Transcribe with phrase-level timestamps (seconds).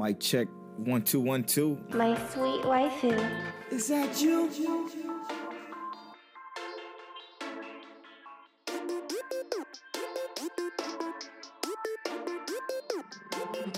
[0.00, 1.78] Mic check one two one two.
[1.90, 3.12] My sweet waifu.
[3.70, 4.48] Is that you?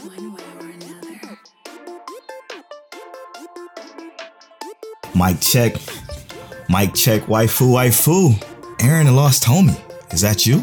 [0.04, 1.38] One way or another.
[5.16, 5.74] Mic check.
[6.68, 7.22] Mic check.
[7.22, 8.40] Waifu, waifu.
[8.80, 9.76] Aaron the lost homie.
[10.12, 10.62] Is that you?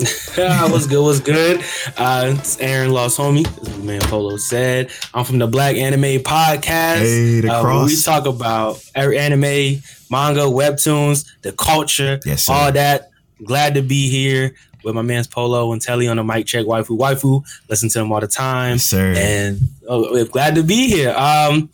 [0.36, 1.02] what's good?
[1.02, 1.62] What's good?
[1.98, 3.44] Uh, it's Aaron Lost Homie,
[3.84, 4.90] man Polo said.
[5.14, 6.98] I'm from the Black Anime Podcast.
[6.98, 12.52] Hey, the uh, where we talk about every anime, manga, webtoons, the culture, Yes, sir.
[12.52, 13.10] all that.
[13.44, 16.66] Glad to be here with my man's Polo and Telly on the mic check.
[16.66, 17.42] Waifu, waifu.
[17.68, 18.72] Listen to them all the time.
[18.72, 19.14] Yes, sir.
[19.16, 21.14] And oh, we're glad to be here.
[21.16, 21.70] Um,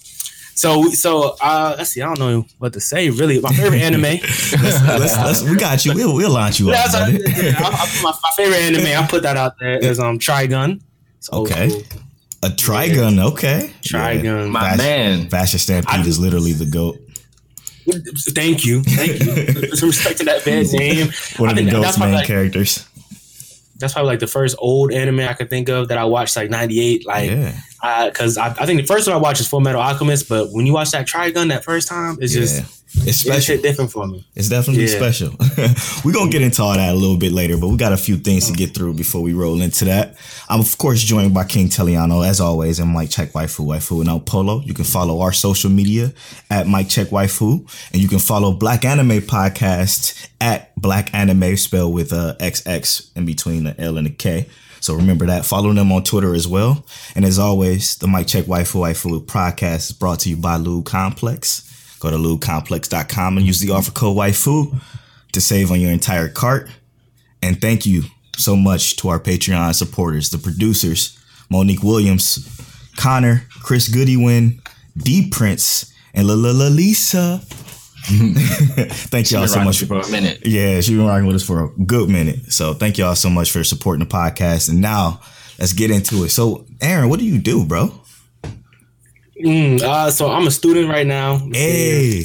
[0.55, 2.01] so so uh, let's see.
[2.03, 3.11] I don't know what to say.
[3.11, 4.03] Really, my favorite anime.
[4.23, 5.93] let's, let's, let's, we got you.
[5.95, 7.11] We'll, we'll launch you That's up.
[7.13, 8.87] yeah, I- I- my, my favorite anime.
[9.05, 10.81] I put that out there is um Trigun.
[11.29, 11.69] It's Okay.
[11.71, 11.83] school.
[12.43, 13.19] A Trigun.
[13.33, 13.71] Okay.
[13.83, 14.51] Trigun.
[14.51, 15.29] My Fashion- man.
[15.29, 16.99] Vash the Stampede is literally the GOAT.
[18.35, 19.55] Thank you, thank you.
[19.71, 21.09] Put Some respect to that bad name.
[21.39, 22.85] One I of the think GOAT's main like, characters.
[23.79, 26.51] that's probably like the first old anime I could think of that I watched like
[26.51, 27.07] '98.
[27.07, 28.07] Like, Yeah.
[28.09, 30.67] because I, I think the first one I watched is Full Metal Alchemist, but when
[30.67, 32.41] you watch that Trigun that first time, it's Yeah.
[32.41, 33.55] just It's it's special.
[33.57, 34.27] hit different for me.
[34.35, 34.97] It's definitely Yeah.
[34.97, 35.31] special.
[36.05, 37.97] We're going to get into all that a little bit later, but we got a
[37.97, 40.17] few things to get through before we roll into that.
[40.49, 44.09] I'm, of course, joined by King Teliano, as always, and Mic Check Waifu Waifu and
[44.09, 44.61] El Polo.
[44.63, 46.13] You can follow our social media
[46.51, 47.61] at Mic Check Waifu,
[47.93, 53.25] and you can follow Black Anime Podcast at Black Anime, spelled with uh, XX in
[53.27, 54.47] between the L and the K.
[54.81, 55.45] So remember that.
[55.45, 56.85] Follow them on Twitter as well.
[57.17, 60.83] And as always, the Mic Check Waifu Waifu podcast is brought to you by Lou
[60.83, 61.66] Complex.
[61.99, 64.79] Go to lubecomplex.com and use the offer code waifu
[65.33, 66.69] to save on your entire cart.
[67.43, 68.05] And thank you
[68.37, 71.19] so much to our Patreon supporters, the producers,
[71.51, 72.49] Monique Williams,
[72.97, 74.61] Connor, Chris Goodywin,
[74.97, 77.41] D Prince, and La La La Lisa.
[78.07, 80.47] thank y'all so much for a minute.
[80.47, 82.53] yeah, she's been rocking with us for a good minute.
[82.53, 84.69] So thank y'all so much for supporting the podcast.
[84.69, 85.21] And now
[85.59, 86.29] let's get into it.
[86.29, 87.93] So Aaron, what do you do, bro?
[89.45, 91.39] Mm, uh, so I'm a student right now.
[91.53, 92.23] Hey,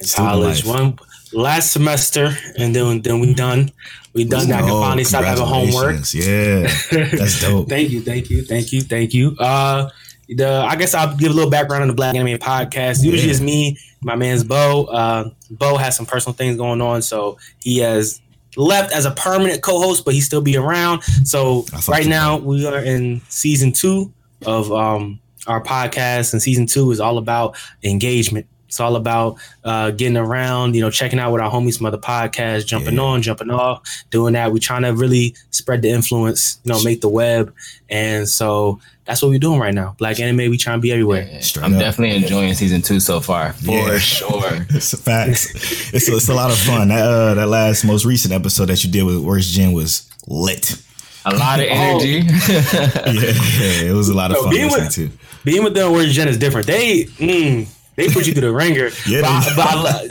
[0.00, 0.64] in college.
[0.64, 0.98] One
[1.32, 3.70] last semester, and then then we done.
[4.14, 4.50] We done.
[4.50, 5.96] I can Oh, finally stop having homework.
[6.14, 7.68] Yeah, that's dope.
[7.68, 9.36] thank you, thank you, thank you, thank you.
[9.38, 9.90] Uh,
[10.28, 13.02] the I guess I'll give a little background on the Black Anime Podcast.
[13.04, 13.30] Usually, Yeah.
[13.32, 14.84] it's me, my man's Bo.
[14.84, 18.20] Uh, Bo has some personal things going on, so he has
[18.56, 21.02] left as a permanent co-host, but he still be around.
[21.24, 24.10] So right now we are in season two
[24.46, 28.46] of um our podcast, and season two is all about engagement.
[28.68, 31.98] It's all about uh, getting around, you know, checking out with our homies from other
[31.98, 33.00] podcasts, jumping Yeah.
[33.02, 33.80] on, jumping off,
[34.10, 34.52] doing that.
[34.52, 37.54] We're trying to really spread the influence, you know, make the web.
[37.88, 39.94] And so that's what we're doing right now.
[39.98, 41.40] Black anime, we trying to be everywhere.
[41.40, 41.78] Straight I'm up.
[41.80, 43.98] definitely enjoying season two so far, for Yeah.
[44.00, 44.66] sure.
[44.70, 45.94] It's a facts.
[45.94, 46.88] It's it's a lot of fun.
[46.88, 50.82] That uh, that last most recent episode that you did with Worst Gen was lit.
[51.26, 52.20] A lot of energy.
[52.22, 52.22] Yeah,
[53.12, 55.10] yeah, it was a lot of So fun being with- to.
[55.44, 56.66] Being with them Worst Gen is different.
[56.66, 58.90] They mm, they put you through the ringer.
[59.08, 60.08] Yeah, but, I, but I, lo-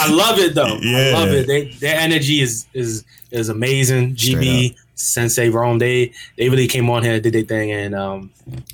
[0.00, 0.76] I love it though.
[0.76, 1.12] I Yeah.
[1.18, 1.46] love it.
[1.46, 4.16] They, their energy is is is amazing.
[4.16, 8.30] GB, Sensei, Rome, they they really came on here, did their thing, and um,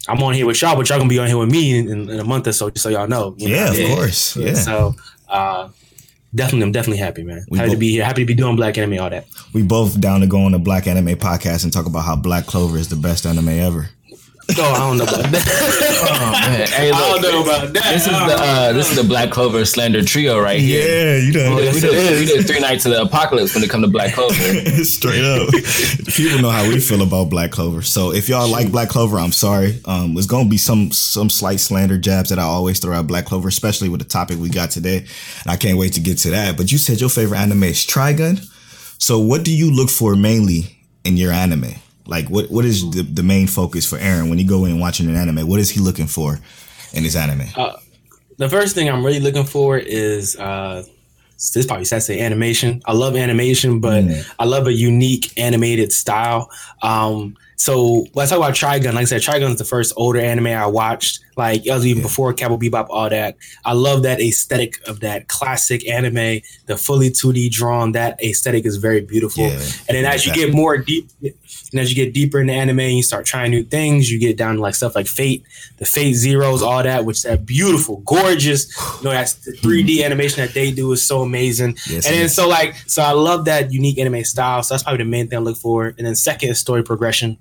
[0.08, 2.08] I'm on here with y'all, but y'all gonna be on here with me in, in,
[2.10, 3.34] in a month or so, just so y'all know.
[3.36, 3.54] you know?
[3.72, 4.36] Yeah, of course.
[4.36, 4.54] Yeah.
[4.54, 4.94] So
[5.28, 5.68] uh,
[6.38, 7.44] definitely, I'm definitely happy, man.
[7.50, 8.04] We happy to be here.
[8.04, 9.26] Happy to be doing Black Anime, all that.
[9.52, 12.46] We both down to go on the Black Anime podcast and talk about how Black
[12.46, 13.90] Clover is the best anime ever.
[14.56, 15.94] Oh, I don't know about that.
[16.10, 16.66] Oh, man.
[16.68, 17.82] Hey, I don't know about that.
[17.84, 20.80] this is the uh, this is the Black Clover Slender trio right here.
[20.80, 21.56] Yeah, you know.
[21.56, 23.88] We, yes, we did, we did three nights of the apocalypse when it come to
[23.88, 24.34] Black Clover.
[24.84, 25.50] Straight up.
[26.06, 27.82] People know how we feel about Black Clover.
[27.82, 29.80] So if y'all like Black Clover, I'm sorry.
[29.84, 33.26] Um, there's gonna be some some slight slander jabs that I always throw at Black
[33.26, 34.98] Clover, especially with the topic we got today.
[34.98, 36.56] And I can't wait to get to that.
[36.56, 38.40] But you said your favorite anime is Trigun.
[38.98, 41.74] So what do you look for mainly in your anime?
[42.08, 45.08] Like what what is the, the main focus for Aaron when you go in watching
[45.08, 45.46] an anime?
[45.46, 46.40] What is he looking for
[46.92, 47.46] in his anime?
[48.38, 50.82] the first thing I'm really looking for is uh
[51.34, 52.82] this is probably sad to say animation.
[52.86, 54.04] I love animation, but
[54.40, 56.50] I love a unique animated style.
[56.82, 60.20] Um so when I talk about Trigun, like I said, Trigun is the first older
[60.20, 61.20] anime I watched.
[61.36, 63.36] Like it was even before Cowboy Bebop, all that.
[63.64, 67.92] I love that aesthetic of that classic anime, the fully 2D drawn.
[67.92, 69.44] That aesthetic is very beautiful.
[69.44, 72.80] Yeah, and then as you get more deep, and as you get deeper into anime,
[72.80, 74.10] and you start trying new things.
[74.10, 75.44] You get down to like stuff like Fate,
[75.78, 78.74] the Fate Zeros, all that, which that beautiful, gorgeous.
[78.98, 80.04] You know, that's the 3D mm-hmm.
[80.04, 81.76] animation that they do is so amazing.
[81.88, 82.34] Yes, and then is.
[82.34, 84.62] so like so I love that unique anime style.
[84.62, 85.88] So that's probably the main thing I look for.
[85.98, 87.38] And then second is story progression.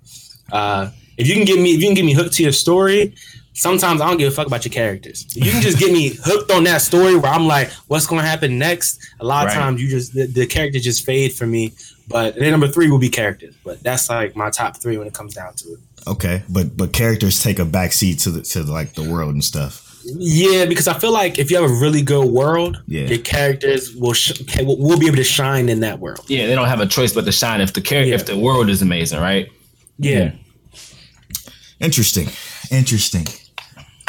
[0.52, 3.14] Uh If you can get me, if you can get me hooked to your story,
[3.54, 5.26] sometimes I don't give a fuck about your characters.
[5.36, 8.22] If you can just get me hooked on that story where I'm like, what's going
[8.22, 9.00] to happen next?
[9.20, 9.60] A lot of Right.
[9.60, 11.74] times you just the, the characters just fade for me.
[12.08, 13.56] But then number three will be characters.
[13.66, 15.80] But that's like my top three when it comes down to it.
[16.14, 19.74] Okay, but but characters take a backseat to the to like the world and stuff.
[20.06, 23.08] Yeah, because I feel like if you have a really good world, Yeah.
[23.14, 26.24] your characters will sh- can- will will be able to shine in that world.
[26.30, 28.16] Yeah, they don't have a choice but to shine if the character, Yeah.
[28.22, 29.48] if the world is amazing, right?
[29.98, 30.32] Yeah.
[31.80, 32.28] Interesting,
[32.72, 33.28] interesting.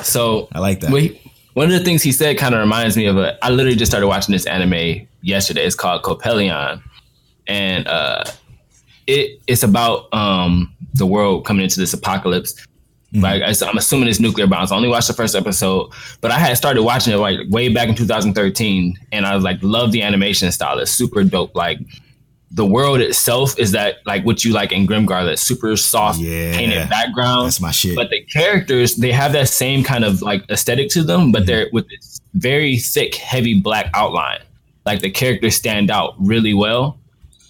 [0.02, 0.90] So I like that.
[0.90, 1.20] Wait,
[1.54, 3.42] one of the things he said kind of reminds me of a.
[3.44, 5.66] I literally just started watching this anime yesterday.
[5.66, 6.82] It's called Coppelion,
[7.46, 8.24] and uh,
[9.06, 12.54] it it's about um the world coming into this apocalypse.
[13.12, 14.70] Like I, am assuming it's nuclear bombs.
[14.70, 15.90] I only watched the first episode,
[16.20, 19.58] but I had started watching it like way back in 2013, and I was like,
[19.62, 20.78] love the animation style.
[20.78, 21.54] It's super dope.
[21.54, 21.80] Like
[22.50, 26.52] the world itself is that like what you like in Grimgar, that super soft Yeah.
[26.56, 27.94] painted background That's my shit.
[27.94, 31.46] but the characters they have that same kind of like aesthetic to them but mm-hmm.
[31.46, 34.40] they're with this very thick heavy black outline
[34.86, 36.98] like the characters stand out really well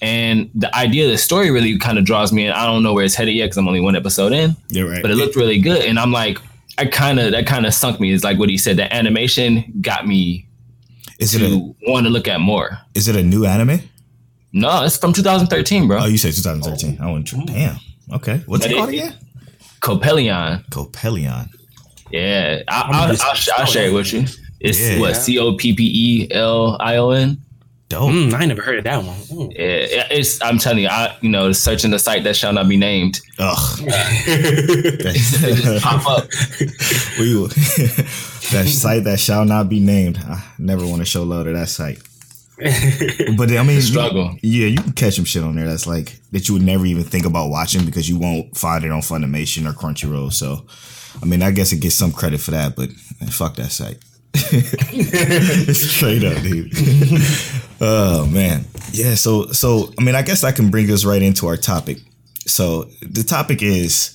[0.02, 2.92] and the idea of the story really kind of draws me in i don't know
[2.92, 5.02] where it's headed yet because i'm only one episode in You're right.
[5.02, 6.38] but it looked really good and i'm like
[6.78, 9.72] i kind of that kind of sunk me is like what he said the animation
[9.80, 10.46] got me
[11.18, 13.80] is it to want to look at more is it a new anime?
[14.60, 16.98] No it's from 2013 bro Oh, you said 2013.
[17.00, 17.30] I went.
[17.46, 17.76] Damn.
[18.12, 18.42] Okay.
[18.46, 19.14] What's But it it- called again?
[19.80, 21.48] coppelion Coppelion.
[22.10, 24.24] yeah I, I'm I'll, I'll, I'll share it with you
[24.60, 24.98] it's Yeah.
[24.98, 25.14] what
[26.18, 27.38] c-o-p-p-e-l-i-o-n
[27.90, 28.10] Dope.
[28.12, 29.16] Mm, I never heard of that one.
[29.16, 29.50] Mm.
[29.56, 30.42] Yeah, it's.
[30.42, 33.18] I'm telling you, I you know, searching the site that shall not be named.
[33.38, 33.78] Ugh.
[34.26, 36.28] They just pop up.
[37.18, 40.18] We will- that site that shall not be named.
[40.18, 42.02] I never want to show love to that site.
[42.58, 44.36] But I mean, you- Struggle.
[44.42, 47.04] yeah, you can catch some shit on there that's like that you would never even
[47.04, 50.32] think about watching because you won't find it on Funimation or Crunchyroll.
[50.32, 50.66] So,
[51.22, 52.90] I mean, I guess it gets some credit for that, but
[53.20, 53.98] man, fuck that site.
[55.74, 56.72] Straight up, dude.
[57.80, 59.14] oh man, yeah.
[59.14, 61.98] So, so I mean, I guess I can bring us right into our topic.
[62.46, 64.14] So the topic is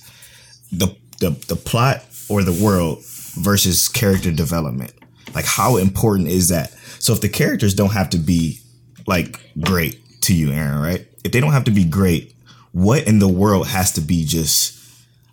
[0.72, 3.04] the the the plot or the world
[3.36, 4.92] versus character development.
[5.34, 6.73] Like how important is that?
[7.04, 8.60] So if the characters don't have to be
[9.06, 11.06] like great to you, Aaron, right?
[11.22, 12.34] If they don't have to be great,
[12.72, 14.82] what in the world has to be just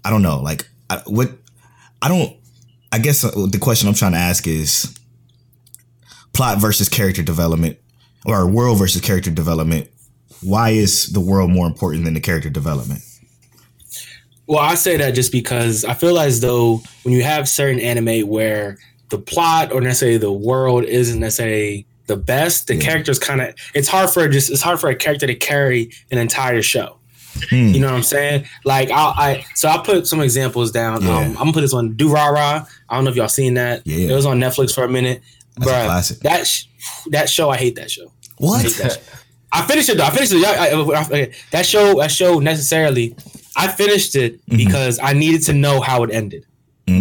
[0.03, 1.31] I don't know, like I, what
[2.01, 2.35] I don't
[2.91, 4.93] I guess uh, the question I'm trying to ask is
[6.33, 7.77] plot versus character development
[8.25, 9.89] or world versus character development.
[10.43, 13.01] Why is the world more important than the character development?
[14.45, 18.27] Well, I say that just because I feel as though when you have certain anime
[18.27, 18.77] where
[19.11, 22.81] the plot or necessarily the world isn't necessarily the best, the Yeah.
[22.81, 26.17] characters kind of it's hard for just it's hard for a character to carry an
[26.17, 26.97] entire show.
[27.49, 27.55] Hmm.
[27.73, 28.45] You know what I'm saying?
[28.65, 31.01] Like I, I so I put some examples down.
[31.03, 31.17] Yeah.
[31.17, 31.93] Um, I'm gonna put this one.
[31.93, 32.67] Durarara.
[32.89, 33.85] I don't know if y'all seen that.
[33.85, 34.09] Yeah.
[34.09, 35.21] It was on Netflix for a minute.
[35.57, 36.19] That's a Bruh, classic.
[36.21, 36.65] That sh-
[37.11, 38.11] that show, I hate that show.
[38.37, 38.61] What?
[38.63, 39.01] hate that show.
[39.53, 40.05] I finished it though.
[40.05, 40.43] I finished it.
[40.45, 41.33] I, I- okay.
[41.51, 43.15] That show, that show necessarily.
[43.55, 44.57] I finished it Mm-hmm.
[44.57, 46.45] because I needed to know how it ended.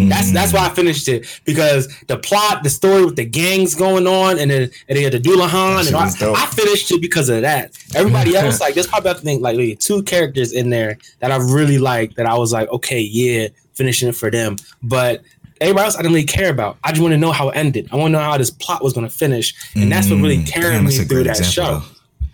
[0.08, 4.06] That's that's why I finished it because the plot, the story with the gangs going
[4.06, 7.28] on, and then and they had the Dullahan, shit and was I, finished it because
[7.28, 7.76] of that.
[7.94, 11.36] Everybody else, like, there's probably I think like maybe two characters in there that I
[11.36, 12.14] really like.
[12.14, 14.56] That I was like, okay, yeah, finishing it for them.
[14.82, 15.22] But
[15.60, 16.78] everybody else, I didn't really care about.
[16.84, 17.88] I just want to know how it ended.
[17.92, 20.38] I want to know how this plot was going to finish, and that's what really
[20.38, 21.42] Mm, carried damn, me through that show
[21.76, 22.26] example, though.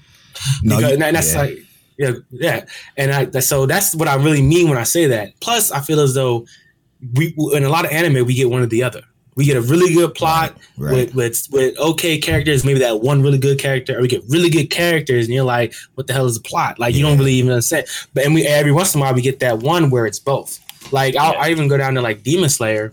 [0.63, 1.41] No, because, you- and that's yeah.
[1.41, 1.59] like
[1.99, 2.65] yeah yeah
[2.99, 5.99] and i so that's what i really mean when i say that plus i feel
[5.99, 6.45] as though
[7.15, 9.03] we in a lot of anime we get one or the other.
[9.37, 11.15] We get a really good plot Right, right.
[11.15, 14.49] with with with okay characters maybe that one really good character or we get really
[14.49, 16.79] good characters and you're like what the hell is the plot?
[16.79, 17.87] Like you don't really even understand.
[18.15, 20.59] But and we every once in a while we get that one where it's both.
[20.93, 22.93] Like I'll, I even go down to like demon slayer.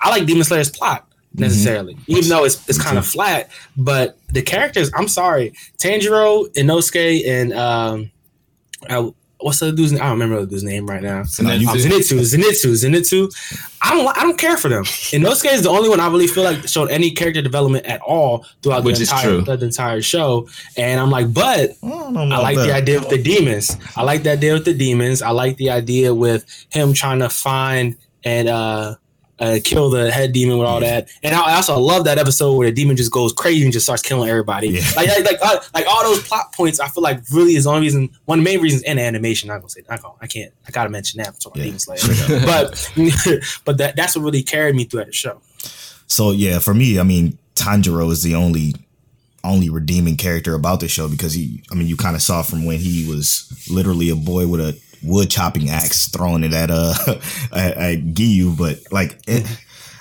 [0.00, 1.06] I like demon slayer's plot
[1.36, 3.50] necessarily even though it's it's kind of flat.
[3.76, 8.10] But the characters i'm sorry tanjiro inosuke and um
[8.90, 9.10] uh,
[9.44, 10.00] what's the dude's name?
[10.00, 11.22] I don't remember the dude's name right now.
[11.40, 11.76] No, you Um.
[11.76, 13.30] Zenitsu, Zenitsu, Zenitsu.
[13.82, 14.84] I don't, I don't care for them.
[15.12, 18.46] Inosuke is the only one I really feel like showed any character development at all
[18.62, 20.48] throughout Which the entire, the entire show.
[20.78, 23.76] And I'm like, but I I like the idea with the demons.
[23.96, 25.20] I like the idea with the demons.
[25.20, 28.96] I like the idea with him trying to find and uh,
[29.38, 31.08] uh kill the head demon with all that.
[31.22, 34.02] And I also love that episode where the demon just goes crazy and just starts
[34.02, 34.68] killing everybody.
[34.68, 34.82] Yeah.
[34.96, 36.80] Like like like, uh, like all those plot points.
[36.80, 38.10] I feel like really is the only reason.
[38.26, 39.50] One of the main reasons in animation.
[39.50, 40.52] I'm gonna say not gonna, I can't.
[40.66, 42.40] I gotta mention that Yeah, Demon Slayer.
[42.44, 42.92] but
[43.64, 45.40] but that that's what really carried me throughout the show.
[46.06, 48.74] So yeah, for me, I mean, Tanjiro is the only
[49.42, 52.64] only redeeming character about the show because he, I mean, you kind of saw from
[52.64, 56.94] when he was literally a boy with a wood chopping axe, throwing it at uh
[57.52, 58.56] at, at Giyu.
[58.56, 59.46] But like, it,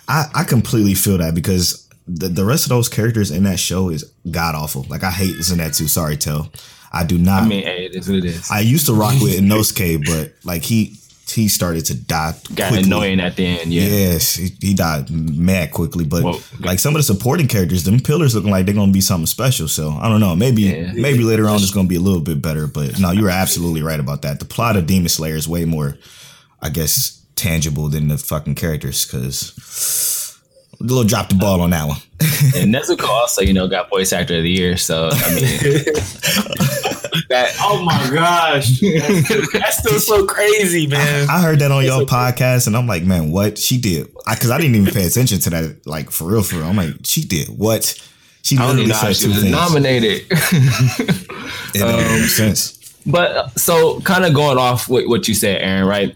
[0.08, 3.90] I I completely feel that because the the rest of those characters in that show
[3.90, 4.86] is god awful.
[4.90, 5.88] Like I hate Zenitsu.
[5.90, 6.52] Sorry, Tell.
[6.92, 7.44] I do not.
[7.44, 8.52] I mean, hey, it is what it is.
[8.52, 10.96] I used to rock with Inosuke, but like he
[11.30, 12.88] he started to die Got quickly.
[12.88, 13.74] annoying at the end.
[13.74, 13.84] Yeah.
[13.84, 16.06] Yes, he, he died mad quickly.
[16.06, 16.24] But
[16.60, 19.68] like some of the supporting characters, them pillars looking like they're gonna be something special.
[19.68, 20.36] So I don't know.
[20.36, 20.92] Maybe Yeah.
[20.94, 22.68] maybe later on it's gonna be a little bit better.
[22.68, 24.40] But no, you were absolutely right about that.
[24.40, 25.98] The plot of Demon Slayer is way more,
[26.62, 30.40] I guess, tangible than the fucking characters because
[30.80, 31.98] a little dropped the ball on that one.
[32.56, 34.78] And Nezuko also, you know, got voice actor of the year.
[34.78, 35.84] So I mean,
[37.30, 41.30] that Oh my gosh, that's, that's still so crazy, man.
[41.30, 44.08] I heard that on y'all podcast, and I'm like, man, what she did?
[44.30, 46.66] Because I, didn't even pay attention to that, like for real, for real.
[46.66, 48.00] I'm like, she did what?
[48.44, 49.52] She literally know said she two was things.
[49.52, 50.28] nominated.
[51.76, 52.80] It didn't make any sense.
[53.06, 56.16] But uh, so kind of going off with what you said, Aaron, right?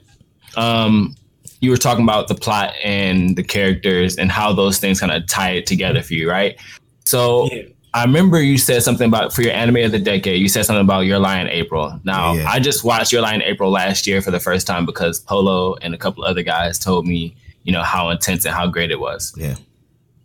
[0.56, 1.16] Um,
[1.62, 5.26] you were talking about the plot and the characters and how those things kind of
[5.28, 6.58] tie it together for you, right?
[7.06, 7.64] So Yeah.
[7.94, 10.40] I remember you said something about for your anime of the decade.
[10.42, 12.00] You said something about Your Lie in April.
[12.04, 12.48] Now Yeah.
[12.48, 15.76] I just watched Your Lie in April last year for the first time because Polo
[15.82, 19.00] and a couple other guys told me, you know, how intense and how great it
[19.00, 19.34] was.
[19.38, 19.56] Yeah.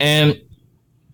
[0.00, 0.40] And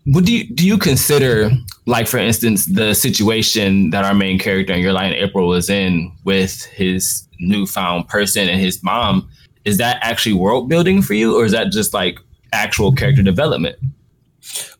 [0.07, 1.51] would you do you consider,
[1.87, 5.69] like for instance, the situation that our main character in Your Lie in April was
[5.69, 9.29] in with his newfound person and his mom?
[9.65, 12.19] Is that actually world building for you, or is that just like
[12.53, 13.77] actual character development?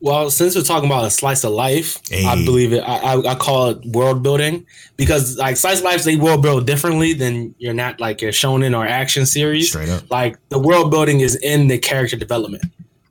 [0.01, 2.79] Well, since we're talking about a slice of life, I believe it.
[2.79, 4.65] I, I, I call it world building
[4.97, 8.77] because like slice of life, they world build differently than you're not like your shonen
[8.77, 9.69] or action series.
[9.69, 10.09] Straight up.
[10.09, 12.63] Like the world building is in the character development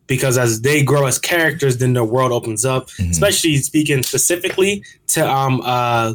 [0.06, 2.88] because as they grow as characters, then the world opens up.
[2.90, 3.10] Mhm.
[3.10, 6.14] Especially speaking specifically to um uh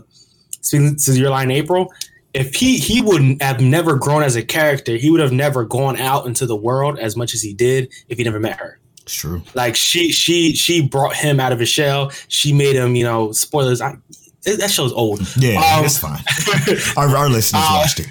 [0.62, 1.92] speaking to Your Lie in April.
[2.34, 5.98] If he he would have never grown as a character, he would have never gone
[5.98, 9.14] out into the world as much as he did if he never met her It's
[9.16, 9.42] true.
[9.54, 12.12] like she she she brought him out of his shell.
[12.30, 13.82] She made him you know spoilers.
[13.82, 13.98] I,
[14.46, 15.22] it- that show's old.
[15.38, 16.20] Yeah, Um, it's fine.
[16.98, 18.08] Our, our listeners uh, watched it.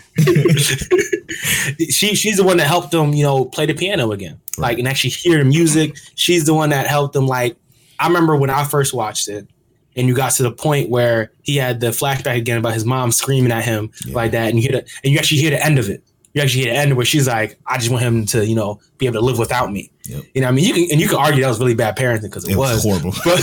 [1.92, 4.40] she she's the one that helped him you know play the piano again.
[4.58, 5.96] Like and actually hear the music.
[6.14, 7.26] She's the one that helped him.
[7.26, 7.56] Like
[8.00, 9.46] i remember when i first watched it
[9.94, 13.12] and you got to the point where he had the flashback again about his mom
[13.12, 14.14] screaming at him Yeah.
[14.14, 16.02] like that and you hear the, and you actually hear the end of it.
[16.34, 18.80] You actually hear the end where she's like i just want him to you know
[18.98, 20.24] be able to live without me Yep.
[20.34, 22.22] you know i mean you can and you can argue that was really bad parenting
[22.22, 23.12] because it, It was horrible.
[23.24, 23.40] but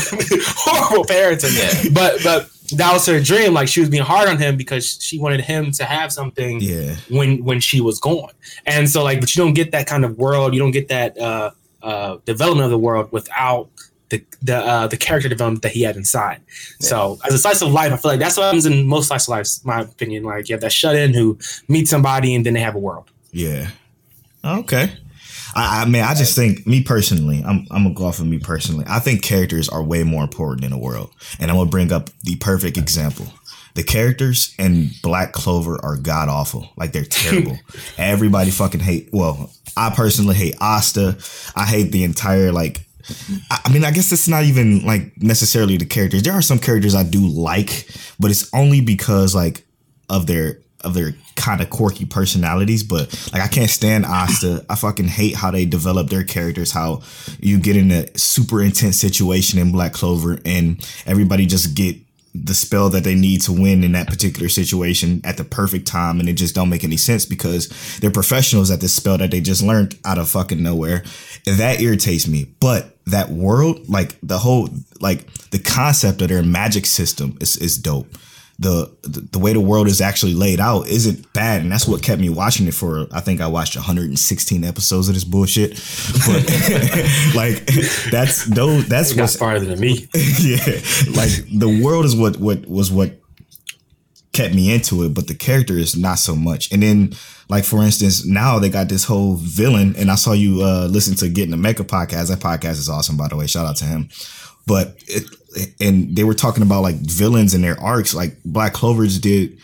[0.57, 1.57] horrible parenting.
[1.57, 1.89] Yeah.
[1.93, 3.53] But but that was her dream.
[3.53, 6.97] Like she was being hard on him because she wanted him to have something Yeah.
[7.09, 8.31] when when she was gone.
[8.65, 10.53] And so like, but you don't get that kind of world.
[10.53, 11.51] You don't get that uh,
[11.81, 13.69] uh, development of the world without
[14.09, 16.41] the the uh, the character development that he had inside.
[16.81, 19.25] So as a slice of life, I feel like that's what happens in most slice
[19.27, 19.61] of lives.
[19.63, 20.23] My opinion.
[20.23, 21.37] Like you have that shut in who
[21.69, 23.09] meets somebody and then they have a world.
[23.31, 23.69] Yeah.
[24.43, 24.91] Okay.
[25.55, 28.39] I, I mean, I just think me personally, I'm I'm gonna go off of me
[28.39, 28.85] personally.
[28.87, 32.09] I think characters are way more important in the world, and I'm gonna bring up
[32.23, 33.27] the perfect example.
[33.75, 36.69] The characters in Black Clover are god awful.
[36.75, 37.57] Like they're terrible.
[37.97, 39.09] Everybody fucking hate.
[39.13, 41.17] Well, I personally hate Asta.
[41.55, 42.81] I hate the entire like.
[43.49, 46.23] I I mean, I guess it's not even like necessarily the characters.
[46.23, 47.87] There are some characters I do like,
[48.19, 49.65] but it's only because like
[50.09, 52.83] of their of their kind of quirky personalities.
[52.83, 54.65] But like, I can't stand Asta.
[54.69, 56.71] I fucking hate how they develop their characters.
[56.71, 57.01] How
[57.39, 61.97] you get in a super intense situation in Black Clover, and everybody just get
[62.35, 66.19] the spell that they need to win in that particular situation at the perfect time
[66.19, 67.67] and it just don't make any sense because
[67.99, 71.03] they're professionals at this spell that they just learned out of fucking nowhere
[71.47, 74.69] and that irritates me but that world like the whole
[74.99, 78.07] like the concept of their magic system is, is dope
[78.61, 78.91] the,
[79.31, 82.29] the way the world is actually laid out isn't bad and that's what kept me
[82.29, 85.71] watching it for i think i watched 116 episodes of this bullshit
[86.25, 86.43] but
[87.35, 87.65] like
[88.11, 90.07] that's those that's what's farther than me.
[90.39, 90.57] yeah,
[91.15, 93.19] like the world is what what was what
[94.31, 96.71] kept me into it, but the character is not so much.
[96.71, 97.13] And then,
[97.49, 101.15] like for instance, now they got this whole villain, and I saw you uh listen
[101.17, 102.29] to Getting the Mecha podcast.
[102.29, 103.47] That podcast is awesome, by the way.
[103.47, 104.09] Shout out to him.
[104.67, 105.23] But it,
[105.79, 108.13] and they were talking about like villains and their arcs.
[108.13, 109.57] Like Black Clovers did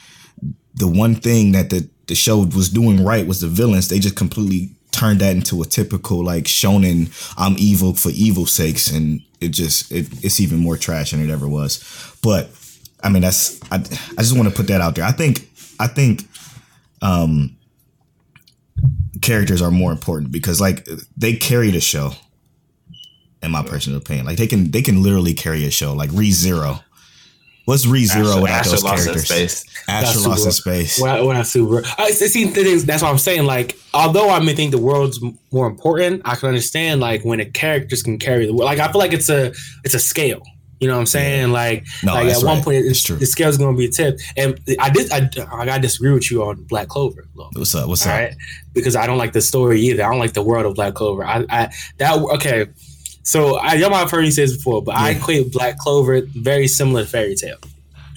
[0.73, 3.89] the one thing that the the show was doing right was the villains.
[3.89, 8.89] They just completely turned that into a typical like shonen I'm evil for evil sakes
[8.89, 11.83] and it just it, it's even more trash than it ever was.
[12.21, 12.49] But
[13.03, 15.05] I mean that's I, I just want to put that out there.
[15.05, 15.49] I think
[15.79, 16.27] I think
[17.01, 17.57] um
[19.21, 20.87] characters are more important because like
[21.17, 22.11] they carry the show
[23.45, 24.25] in my personal opinion.
[24.25, 26.79] Like they can they can literally carry a show like Re Zero.
[27.65, 29.25] What's Re Zero without Astro those lost characters?
[29.27, 29.65] space.
[29.87, 30.99] Astro That's lost in space.
[31.01, 32.85] When I, when I super, I see the things.
[32.85, 33.45] That's what I'm saying.
[33.45, 35.19] Like, although I may think the world's
[35.51, 38.65] more important, I can understand like when a characters can carry the world.
[38.65, 39.51] Like, I feel like it's a
[39.83, 40.43] it's a scale.
[40.81, 41.51] You know what I'm saying?
[41.53, 42.63] Like, No, like that's at one right.
[42.65, 43.15] point, It's it's, true.
[43.15, 44.21] the scale's going to be tipped.
[44.35, 45.19] And I did, I,
[45.53, 47.25] I got to disagree with you on Black Clover.
[47.33, 47.53] Look.
[47.55, 47.87] What's up?
[47.87, 48.19] What's All up?
[48.19, 48.35] right,
[48.73, 50.03] because I don't like the story either.
[50.03, 51.23] I don't like the world of Black Clover.
[51.23, 52.67] I, I that okay.
[53.25, 56.21] So I y'all might have heard me say this before, but I equate Black Clover
[56.35, 57.57] very similar to Fairy Tail.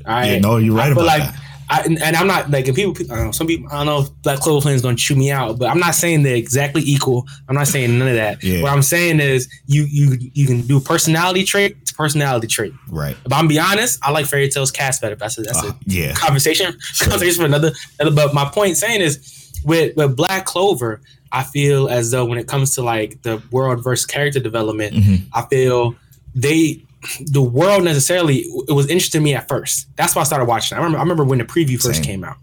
[0.07, 1.35] All right, Yeah, no, you're right about like that.
[1.71, 2.95] I, and, and I'm not like and people.
[3.13, 3.69] I don't know some people.
[3.71, 5.95] I don't know if Black Clover is going to chew me out, but I'm not
[5.95, 7.27] saying they're exactly equal.
[7.47, 8.43] I'm not saying none of that.
[8.43, 8.63] Yeah.
[8.63, 12.73] What I'm saying is you you you can do personality trait to personality trait.
[12.89, 13.17] Right.
[13.27, 15.15] If I'm be honest, I like Fairy Tail's cast better.
[15.15, 16.15] That's a, that's a Uh, yeah.
[16.15, 16.67] conversation
[17.01, 19.35] conversation for another, another but my point saying is
[19.65, 23.83] with with black clover i feel as though when it comes to like the world
[23.85, 25.23] versus character development Mhm.
[25.33, 25.95] i feel
[26.35, 26.83] they
[27.27, 30.77] the world necessarily it was interesting to me at first that's why i started watching
[30.77, 32.05] i remember i remember when the preview first Same.
[32.05, 32.37] came out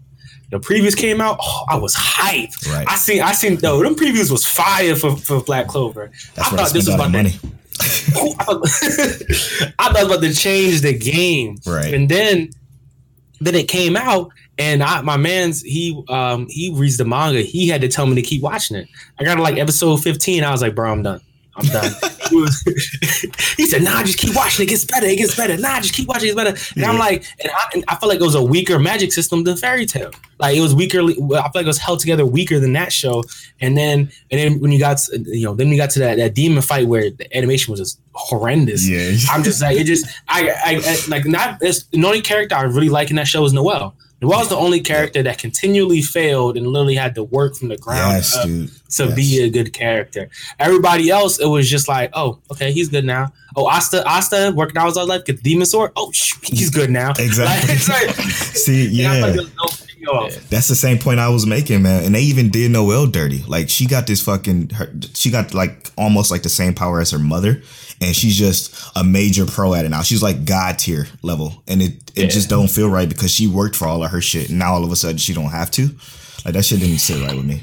[0.50, 2.86] the previews came out oh, i was hyped Right.
[2.88, 6.52] i seen i seen though them previews was fire for, for black clover That's i
[6.54, 7.30] where I thought this was about money.
[7.80, 8.62] to, I thought,
[9.78, 11.92] I thought about to change the game Right.
[11.92, 12.50] and then
[13.40, 17.40] then it came out and I, my man's he um he reads the manga.
[17.40, 18.88] He had to tell me to keep watching it.
[19.18, 21.20] I got to like episode 15 i was like bro i'm done.
[21.56, 21.92] I'm done.
[22.26, 22.60] He, was,
[23.56, 24.64] he said nah just keep watching.
[24.64, 25.06] It gets better.
[25.06, 25.56] It gets better.
[25.56, 26.30] Nah just keep watching.
[26.30, 26.74] It gets better.
[26.74, 29.44] And i'm like and I, and I feel like it was a weaker magic system
[29.44, 30.10] than fairy tail.
[30.40, 33.22] Like it was weaker i feel like it was held together weaker than that show.
[33.60, 36.16] And then and then when you got to, you know then we got to that,
[36.16, 38.88] that demon fight where the animation was just horrendous.
[38.88, 39.16] Yeah.
[39.30, 42.62] I'm just like it just I, I, I like not it's, the only character I
[42.62, 43.94] really like in that show is Noelle.
[44.26, 48.14] Noelle's the only character that continually failed and literally had to work from the ground
[48.14, 48.70] yes, up dude.
[48.90, 49.14] to yes.
[49.14, 50.28] be a good character.
[50.58, 53.32] Everybody else, it was just like, oh, okay, he's good now.
[53.54, 55.92] Oh, Asta, Asta working out his life, get the demon sword.
[55.96, 57.12] Oh, sh- he's good now.
[57.18, 57.76] Exactly.
[57.86, 59.36] Like, like, See, I
[60.06, 60.12] yeah.
[60.12, 60.50] thought there was no payoff.
[60.50, 62.04] That's the same point I was making, man.
[62.04, 63.42] And they even did Noelle dirty.
[63.46, 67.10] Like she got this fucking, her, she got like almost like the same power as
[67.10, 67.62] her mother,
[68.00, 70.02] and she's just a major pro at it now.
[70.02, 72.26] She's like god tier level, and it it Yeah.
[72.28, 74.84] just don't feel right because she worked for all of her shit, and now all
[74.84, 75.90] of a sudden she don't have to.
[76.44, 77.62] Like that shit didn't sit right with me.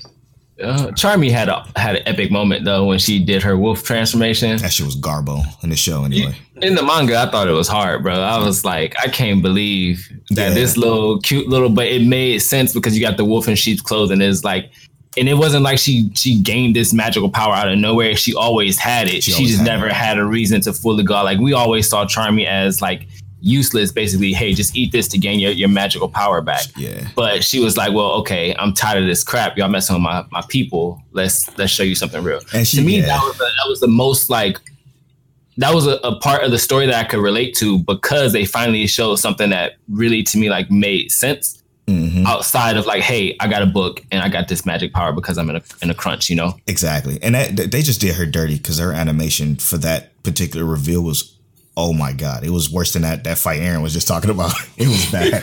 [0.62, 4.56] Uh, Charmy had a had an epic moment though when she did her wolf transformation.
[4.58, 6.36] That shit was garbo in the show anyway.
[6.62, 8.14] In the manga, I thought it was hard, bro.
[8.14, 10.54] I was like, I can't believe that Yeah.
[10.54, 13.82] this little cute little, but it made sense because you got the wolf in sheep's
[13.82, 14.22] clothing.
[14.22, 14.70] It's like,
[15.18, 18.16] and it wasn't like she she gained this magical power out of nowhere.
[18.16, 19.24] She always had it.
[19.24, 19.94] She She, just had never it.
[19.94, 21.16] had a reason to fully go.
[21.24, 23.08] Like we always saw Charmy as like
[23.44, 23.92] useless.
[23.92, 26.66] Basically, hey, just eat this to gain your, your magical power back.
[26.76, 27.08] Yeah.
[27.16, 29.58] But she was like, "Well, okay, I'm tired of this crap.
[29.58, 31.02] Y'all messing with my, my people.
[31.12, 33.08] Let's let's show you something real." And she- to me, yeah.
[33.08, 34.60] that was the, that was the most like
[35.58, 38.46] that was a, a part of the story that I could relate to because they
[38.46, 43.36] finally showed something that really to me like made sense hmm outside of like, "Hey,
[43.42, 45.90] I got a book and I got this magic power because I'm in a in
[45.90, 46.58] a crunch," you know.
[46.68, 47.20] Exactly.
[47.22, 51.33] And that, they just did her dirty because her animation for that particular reveal was,
[51.76, 54.54] oh my God, it was worse than that that fight Aaron was just talking about.
[54.78, 55.42] It was bad.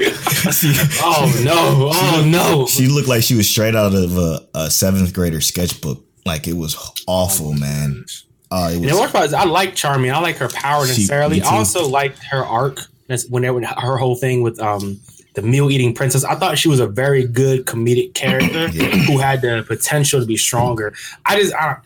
[0.52, 1.90] See, Oh no!
[1.94, 2.66] Oh no!
[2.66, 6.04] she looked like she was straight out of a, a seventh grader sketchbook.
[6.26, 8.04] Like it was awful, man.
[8.50, 10.12] Uh, it And was, worst part is I like Charmy.
[10.12, 11.40] I like her power She- necessarily.
[11.40, 11.46] too.
[11.46, 12.80] I also liked her arc.
[13.28, 15.00] When her whole thing with um
[15.34, 16.24] the meal eating princess.
[16.24, 18.88] I thought she was a very good comedic character Yeah.
[19.06, 20.92] who had the potential to be stronger.
[21.24, 21.76] I just I,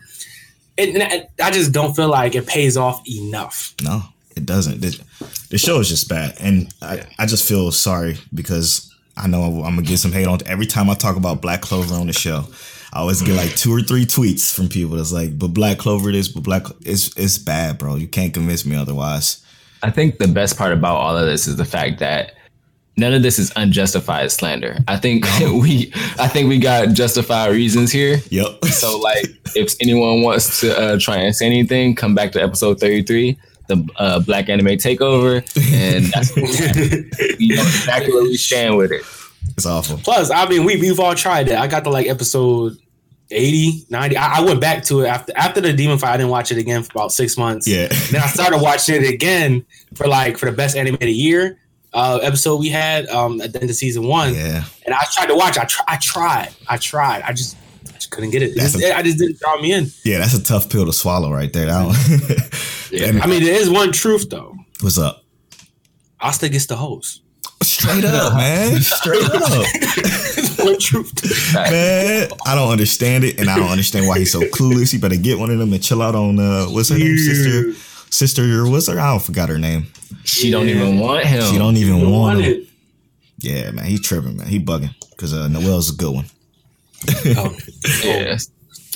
[0.77, 3.73] it- I just don't feel like it pays off enough.
[3.83, 4.01] no,
[4.35, 4.81] it doesn't.
[4.81, 4.99] The,
[5.49, 6.35] the show is just bad.
[6.39, 10.27] And I, I just feel sorry because I know I'm going to get some hate
[10.27, 12.45] on every time I talk about Black Clover on the show.
[12.93, 16.11] I always get like two or three tweets from people that's like, but Black Clover
[16.11, 17.95] this, but Black, it's, it's bad, bro.
[17.95, 19.43] You can't convince me otherwise.
[19.83, 22.33] I think the best part about all of this is the fact that
[22.97, 24.77] none of this is unjustified slander.
[24.87, 28.17] I think we I think we got justified reasons here.
[28.29, 28.65] Yep.
[28.65, 32.79] So like if anyone wants to uh, try and say anything, come back to episode
[32.79, 35.37] 33, the uh, Black Anime Takeover,
[35.73, 39.03] and that's we know exactly where we stand with it.
[39.55, 39.97] it's awful.
[39.97, 41.59] Plus, I mean, we we've all tried that.
[41.59, 42.77] I got to like episode
[43.31, 44.17] 80, 90.
[44.17, 46.13] I, I went back to it after after the Demon Fight.
[46.13, 47.67] I didn't watch it again for about six months.
[47.67, 47.87] Yeah.
[48.11, 51.59] then I started watching it again for like for the best animated year
[51.95, 54.33] uh, episode we had um, at the end of season one.
[54.35, 54.65] Yeah.
[54.85, 55.57] And I tried to watch.
[55.57, 56.49] I, tr- I tried.
[56.67, 57.23] I tried.
[57.23, 57.57] I just
[58.15, 58.51] couldn't get it.
[58.51, 59.91] It That's just- a- I just didn't draw me in.
[60.03, 60.19] Yeah.
[60.19, 61.67] That's a tough pill to swallow right there.
[61.67, 62.49] That one.
[63.03, 64.55] And I mean, there is one truth though.
[64.81, 65.23] what's up?
[66.21, 67.21] Asta gets the hose.
[67.61, 68.79] Straight up, man.
[68.81, 69.41] Straight up.
[70.65, 71.11] one truth.
[71.53, 74.91] Man, I don't understand it, and I don't understand why he's so clueless.
[74.93, 77.73] He better get one of them and chill out on uh, what's her name, sister,
[78.11, 78.97] sister, what's her?
[78.99, 79.87] I don't forgot her name.
[80.23, 81.43] She don't even want him.
[81.51, 82.53] She don't even You want want him.
[82.61, 82.67] it.
[83.39, 84.47] Yeah, man, he tripping, man.
[84.47, 86.25] He bugging because uh, Noelle's a good one.
[87.37, 87.55] Oh.
[88.03, 88.37] Yeah.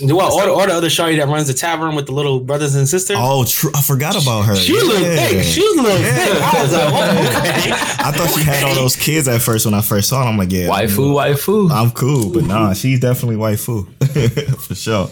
[0.02, 2.88] Well, or, or the other shawty that runs the tavern with the little brothers and
[2.88, 3.18] sisters.
[3.20, 3.70] Oh, true.
[3.76, 4.56] I forgot about her.
[4.56, 5.28] She was a little Yeah.
[5.28, 5.44] thick.
[5.44, 6.42] She was a little thick.
[6.42, 7.72] I was like, oh, okay.
[8.08, 10.30] I thought she had all those kids at first when I first saw her.
[10.30, 11.70] I'm like, yeah, Waifu, waifu.
[11.70, 15.10] I'm cool, but nah, she's definitely waifu for sure.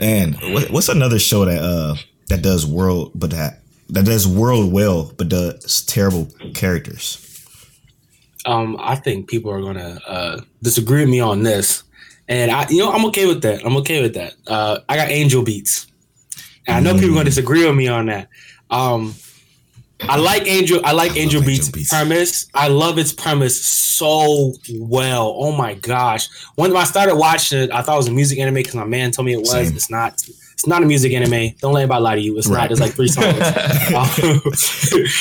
[0.00, 1.96] And what, what's another show that uh
[2.28, 7.18] that does world but that that does world well but does terrible characters?
[8.44, 11.84] Um, I think people are gonna uh, disagree with me on this,
[12.28, 13.64] and I, you know, I'm okay with that.
[13.64, 14.34] I'm okay with that.
[14.46, 15.86] Uh, I got Angel Beats,
[16.66, 18.28] and I know people are gonna disagree with me on that.
[18.70, 19.14] Um,
[20.08, 20.80] I like Angel.
[20.84, 21.90] I like Angel Angel Beats, Beats.
[21.90, 22.46] premise.
[22.54, 25.34] I love its premise so well.
[25.36, 26.28] Oh my gosh!
[26.56, 29.12] When I started watching it, I thought it was a music anime because my man
[29.12, 29.50] told me it was.
[29.50, 29.74] Same.
[29.74, 30.20] It's not.
[30.62, 31.56] It's not a music anime.
[31.58, 32.38] Don't let anybody lie to you.
[32.38, 32.60] It's Right.
[32.60, 32.70] not.
[32.70, 33.36] It's like three songs.
[33.92, 34.40] Um,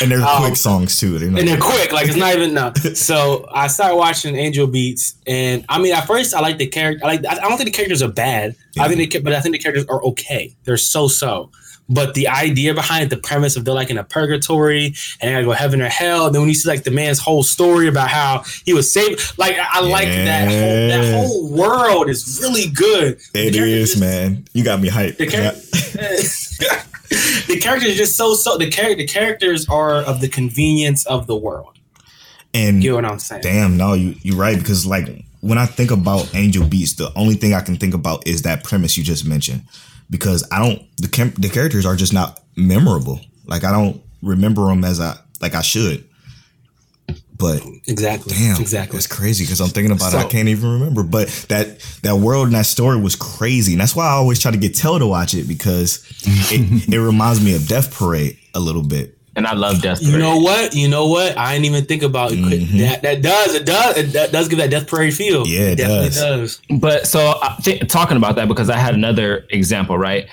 [0.03, 1.17] And they're Um, quick songs too.
[1.17, 1.91] They're and they're quick.
[1.91, 2.71] Like it's not even no.
[2.93, 7.03] So I started watching Angel Beats, and I mean, at first I like the character.
[7.03, 7.25] I like.
[7.25, 8.55] I don't think the characters are bad.
[8.79, 10.55] I think, they, but I think the characters are okay.
[10.63, 11.49] They're so so.
[11.93, 14.85] But the idea behind it, the premise of they're like in a purgatory
[15.19, 16.27] and they gotta go heaven or hell.
[16.27, 19.37] And then when you see like the man's whole story about how he was saved,
[19.37, 23.19] like I, I like that whole that whole world is really good.
[23.33, 24.45] It is, just- man.
[24.53, 25.17] You got me hyped.
[25.17, 25.51] the, char-
[27.47, 28.57] the characters are just so so.
[28.57, 31.77] The character the characters are of the convenience of the world.
[32.53, 33.41] And You know what I'm saying?
[33.43, 37.35] Damn, no, you you're right because like when I think about Angel Beats, the only
[37.35, 39.63] thing I can think about is that premise you just mentioned
[40.11, 43.19] because I don't the the characters are just not memorable.
[43.47, 46.07] Like I don't remember them as I like I should.
[47.35, 48.35] But Exactly.
[48.37, 48.97] damn, Exactly.
[48.97, 50.17] it's crazy because I'm thinking about it.
[50.17, 51.01] I can't even remember.
[51.01, 54.51] But that that world and that story was crazy, and that's why I always try
[54.51, 56.05] to get Tell to watch it because
[56.51, 59.17] it, it reminds me of Death Parade a little bit.
[59.35, 60.13] And I love Death Parade.
[60.13, 60.75] You know what?
[60.75, 61.37] You know what?
[61.37, 62.39] I didn't even think about it.
[62.39, 62.77] Mm-hmm.
[62.79, 63.01] that.
[63.01, 65.47] That does it does it that does give that Death Parade feel.
[65.47, 66.59] Yeah, it definitely does.
[66.59, 66.79] does.
[66.79, 70.27] But so I think talking about that because I had another example, right?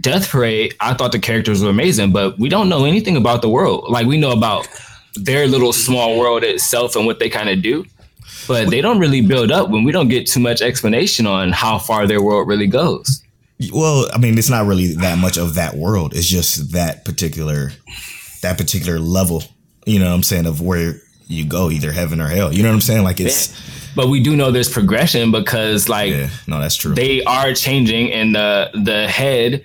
[0.00, 3.48] Death Parade, I thought the characters were amazing, but we don't know anything about the
[3.48, 3.86] world.
[3.88, 4.68] Like we know about
[5.16, 7.84] their little small world itself and what they kind of do,
[8.46, 11.78] but they don't really build up when we don't get too much explanation on how
[11.78, 13.22] far their world really goes.
[13.72, 16.14] Well, I mean, it's not really that much of that world.
[16.14, 17.72] It's just that particular
[18.42, 19.42] that particular level.
[19.86, 22.52] You know what I'm saying of where you go, either heaven or hell.
[22.52, 23.04] You know what I'm saying?
[23.04, 23.54] Like it's
[23.94, 26.94] But we do know there's progression because like yeah, no, that's true.
[26.94, 29.64] they are changing and the the head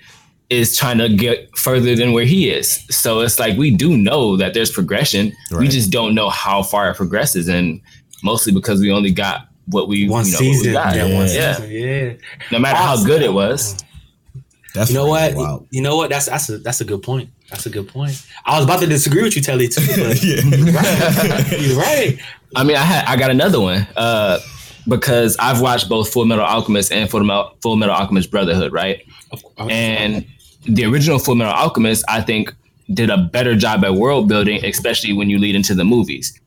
[0.50, 2.84] is trying to get further than where he is.
[2.90, 5.32] So it's like we do know that there's progression.
[5.58, 7.80] We just don't know how far it progresses and
[8.22, 10.72] mostly because we only got what we One you know, what we season.
[10.74, 10.94] got.
[10.96, 11.54] Yeah, one Yeah.
[11.54, 11.70] season.
[11.70, 12.12] Yeah.
[12.52, 13.82] No matter how good it was.
[14.74, 15.34] That's You know what?
[15.34, 15.66] Wow.
[15.70, 16.10] You know what?
[16.10, 17.30] That's that's a that's a good point.
[17.50, 18.24] That's a good point.
[18.44, 20.36] I was about to disagree with you, Telly, too, but yeah.
[20.72, 21.60] right.
[21.60, 22.18] you're right.
[22.56, 23.86] I mean I had I got another one.
[23.96, 24.38] Uh
[24.88, 29.02] because I've watched both Full Metal Alchemist and Full Metal, Full Metal Alchemist Brotherhood, right?
[29.68, 30.26] And
[30.66, 32.54] the original Full Metal Alchemist, I think,
[32.92, 36.38] did a better job at world building, especially when you lead into the movies.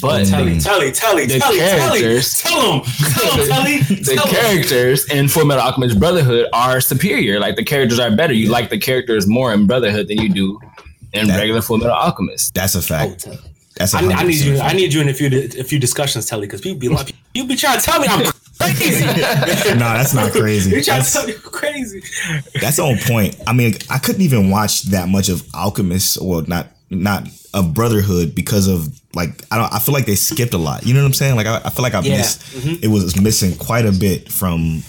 [0.00, 4.26] But Telly, Telly, Telly, The Telly, Telly, characters- tell him, tell him, Telly, the tell
[4.26, 4.34] him.
[4.34, 7.38] characters in Full Metal Alchemist Brotherhood are superior.
[7.38, 8.32] Like the characters are better.
[8.32, 10.58] You like the characters more in Brotherhood than you do
[11.12, 12.54] in That- regular Full Metal Alchemist.
[12.54, 13.20] That's a Oh, fact.
[13.24, 13.38] Telly.
[13.76, 14.58] That's a I, I need 100% you.
[14.60, 17.46] I need you in a few a few discussions, Telly, because people be like, you
[17.46, 18.24] be trying to tell me I'm
[18.58, 19.04] crazy.
[19.74, 20.70] No, that's not crazy.
[20.70, 22.02] You're trying to That's, tell me I'm crazy.
[22.60, 23.36] that's on point.
[23.46, 28.34] I mean, I couldn't even watch that much of Alchemist, or not not a Brotherhood
[28.34, 29.72] because of like I don't.
[29.72, 30.84] I feel like they skipped a lot.
[30.86, 31.36] You know what I'm saying?
[31.36, 32.18] Like I, I feel like I Yeah.
[32.18, 32.40] missed.
[32.54, 32.82] Mhm.
[32.82, 34.82] It was missing quite a bit from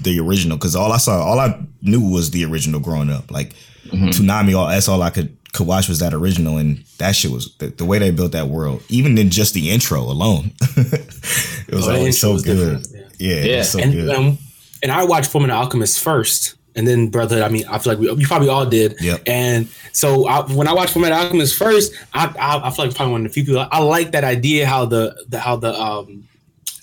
[0.00, 3.30] the original because all I saw, all I knew was the original growing up.
[3.30, 3.52] Like
[3.88, 7.54] Toonami, all that's all I could could watch was that original, and that shit was
[7.58, 8.82] the, the way they built that world.
[8.88, 12.78] Even in just the intro alone, it was Oh, the always so was good.
[12.82, 14.14] different, Yeah, it Yeah, was so and good.
[14.14, 14.38] um,
[14.82, 17.42] and I watched Fullmetal Alchemist first, and then Brotherhood.
[17.42, 18.96] I mean, I feel like we, you probably all did.
[19.00, 19.22] Yep.
[19.26, 23.12] And so I, when I watched Fullmetal Alchemist first, I, I I feel like probably
[23.12, 23.66] one of the few people.
[23.70, 26.24] I like that idea how the, the how the um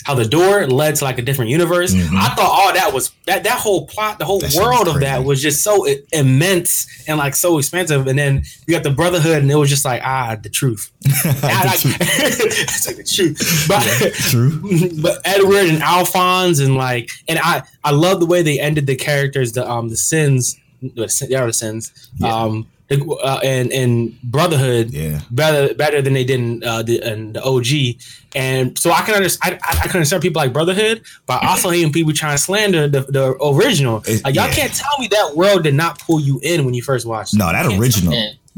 [0.04, 1.94] how the door led to like a different universe.
[1.94, 2.16] Mhm.
[2.18, 5.24] I thought all that was that that whole plot, the whole That world of that
[5.24, 8.08] was just so immense and like so expansive.
[8.08, 10.92] And then you got the Brotherhood, and it was just like ah, the truth.
[11.44, 14.60] Ah, like- it's like the truth, but True.
[15.02, 18.96] but Edward and Alphonse and like and I I love the way they ended the
[18.96, 20.58] characters the um the sins
[20.96, 22.34] the sin- they are the sins Yeah.
[22.36, 22.68] um
[23.02, 25.22] uh, and and Brotherhood Yeah.
[25.32, 28.02] better better than they did in, uh, the, in the OG.
[28.36, 29.60] And so I can understand.
[29.64, 33.02] I, I can understand people like Brotherhood, but also hearing people trying to slander the,
[33.02, 34.04] the original.
[34.08, 34.54] It- like y'all yeah.
[34.54, 37.34] can't tell me that world did not pull you in when you first watched.
[37.36, 38.14] No, that original.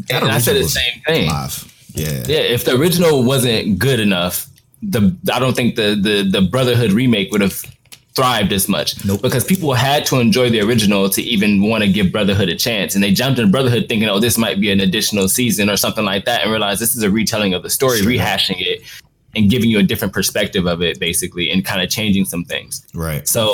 [0.09, 1.27] That and I said the same thing.
[1.27, 1.71] Live.
[1.93, 2.23] Yeah.
[2.27, 4.47] Yeah, if the original wasn't good enough,
[4.81, 7.61] the I don't think the the the Brotherhood remake would have
[8.15, 9.03] thrived as much.
[9.05, 9.21] Nope.
[9.21, 12.95] Because people had to enjoy the original to even want to give Brotherhood a chance,
[12.95, 16.05] and they jumped in Brotherhood thinking, "Oh, this might be an additional season or something
[16.05, 18.07] like that," and realized this is a retelling of the story, Sure.
[18.11, 18.81] rehashing it
[19.35, 22.85] and giving you a different perspective of it, basically, and kind of changing some things.
[22.93, 23.27] Right.
[23.27, 23.53] So,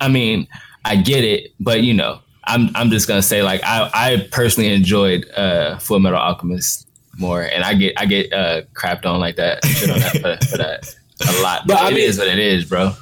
[0.00, 0.48] I mean,
[0.84, 4.72] I get it, but you know, I'm I'm just gonna say like I I personally
[4.74, 6.88] enjoyed uh Full Metal Alchemist
[7.18, 10.46] more, and I get I get uh crapped on like that shit on that for,
[10.48, 10.94] for that
[11.28, 11.68] a lot.
[11.68, 12.94] But But I it mean- is what it is, bro.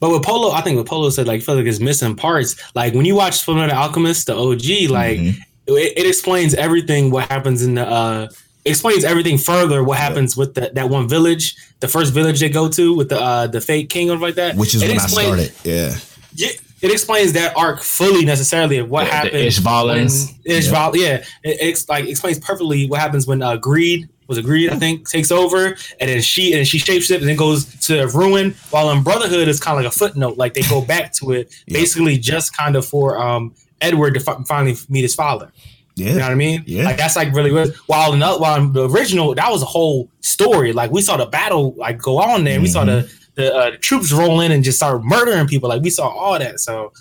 [0.00, 2.54] But with Polo, I think what Polo said, like, feel like it's missing parts.
[2.74, 5.38] Like when you watch Fullmetal Alchemist, the OG, like Mhm.
[5.68, 8.28] it, it explains everything what happens in the uh
[8.64, 12.68] explains everything further what happens with the, that one village, the first village they go
[12.68, 14.56] to with the uh the fake king or like that.
[14.56, 15.52] Which is It when I started.
[15.64, 15.94] Yeah.
[16.34, 16.48] Yeah,
[16.82, 19.34] it explains that arc fully necessarily of what The- the happened.
[19.48, 20.32] Ishvalans.
[20.46, 24.70] when- Ishval, yeah, it, it's like explains perfectly what happens when uh, greed was agreed,
[24.70, 28.54] I think takes over, and then she and she shapeshifts and then goes to ruin.
[28.70, 31.54] While in Brotherhood is kind of like a footnote, like they go back to it
[31.66, 31.78] Yeah.
[31.78, 35.52] basically just kind of for um Edward to fi- finally meet his father.
[35.94, 36.08] Yeah.
[36.08, 36.62] You know what I mean?
[36.66, 36.84] Yeah.
[36.84, 37.74] Like that's like really good.
[37.86, 40.72] While in the, while in the original, that was a whole story.
[40.74, 42.54] Like we saw the battle like go on there.
[42.54, 45.68] and We saw the the, uh, the troops roll in and just start murdering people.
[45.68, 46.58] Like we saw all that.
[46.60, 46.92] So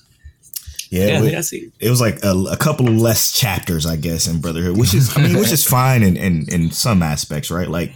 [0.90, 1.08] Yeah.
[1.08, 1.34] yeah, it.
[1.80, 5.18] it was like a, a couple of less chapters, I guess, in Brotherhood, which is,
[5.18, 7.68] I mean, which is fine in, in, in some aspects, right?
[7.70, 7.96] Like,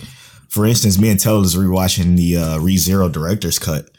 [0.50, 3.90] for instance, me and Taylor is rewatching the uh, ReZero director's cut,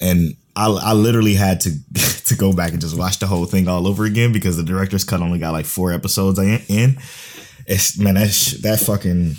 [0.00, 1.70] and I, I literally had to
[2.24, 5.04] to go back and just watch the whole thing all over again because the director's
[5.04, 6.98] cut only got like four episodes in.
[7.66, 9.36] It's man, that sh- that fucking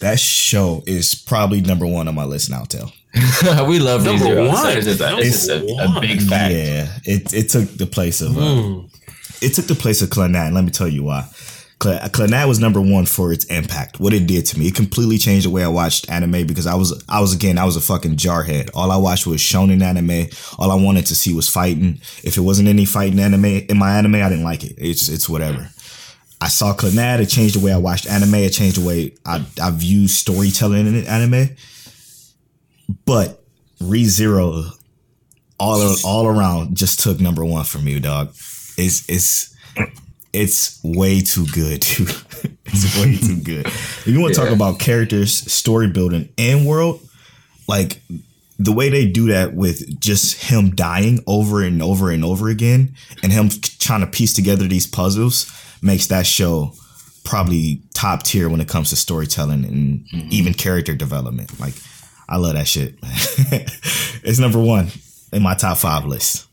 [0.00, 2.92] that show is probably number one on my list now, Tell.
[3.66, 4.76] we love Number ReZero, so one.
[4.76, 6.54] it's just a, it's just a, a big fact.
[6.54, 8.88] Yeah, it it took the place of uh, Mm.
[9.42, 10.46] it took the place of Clannad.
[10.46, 11.28] and Let me tell you why.
[11.82, 13.98] Cl- Clannad was number one for its impact.
[14.00, 16.74] What it did to me, it completely changed the way I watched anime because I
[16.74, 18.68] was, I was again, I was a fucking jarhead.
[18.74, 20.28] All I watched was shonen anime.
[20.58, 21.98] All I wanted to see was fighting.
[22.22, 24.74] If it wasn't any fighting anime in my anime, I didn't like it.
[24.76, 25.70] It's, it's whatever.
[26.42, 27.20] I saw Clannad.
[27.20, 28.34] It changed the way I watched anime.
[28.34, 31.48] It changed the way I, I view storytelling in anime.
[33.04, 33.42] But
[33.80, 34.70] ReZero,
[35.58, 38.28] all all around, just took number one for me, dog.
[38.76, 39.56] It's it's
[40.32, 41.78] it's way too good,
[42.64, 43.66] it's way too good.
[43.66, 47.00] If you want to talk about characters, story building, and world,
[47.68, 48.00] like
[48.58, 52.94] the way they do that with just him dying over and over and over again,
[53.22, 53.48] and him
[53.78, 55.50] trying to piece together these puzzles,
[55.82, 56.74] makes that show
[57.24, 60.28] probably top tier when it comes to storytelling and mm-hmm.
[60.30, 61.58] even character development.
[61.58, 61.74] Like,
[62.30, 62.94] I love that shit.
[63.02, 64.88] it's number one
[65.32, 66.46] in my top five list.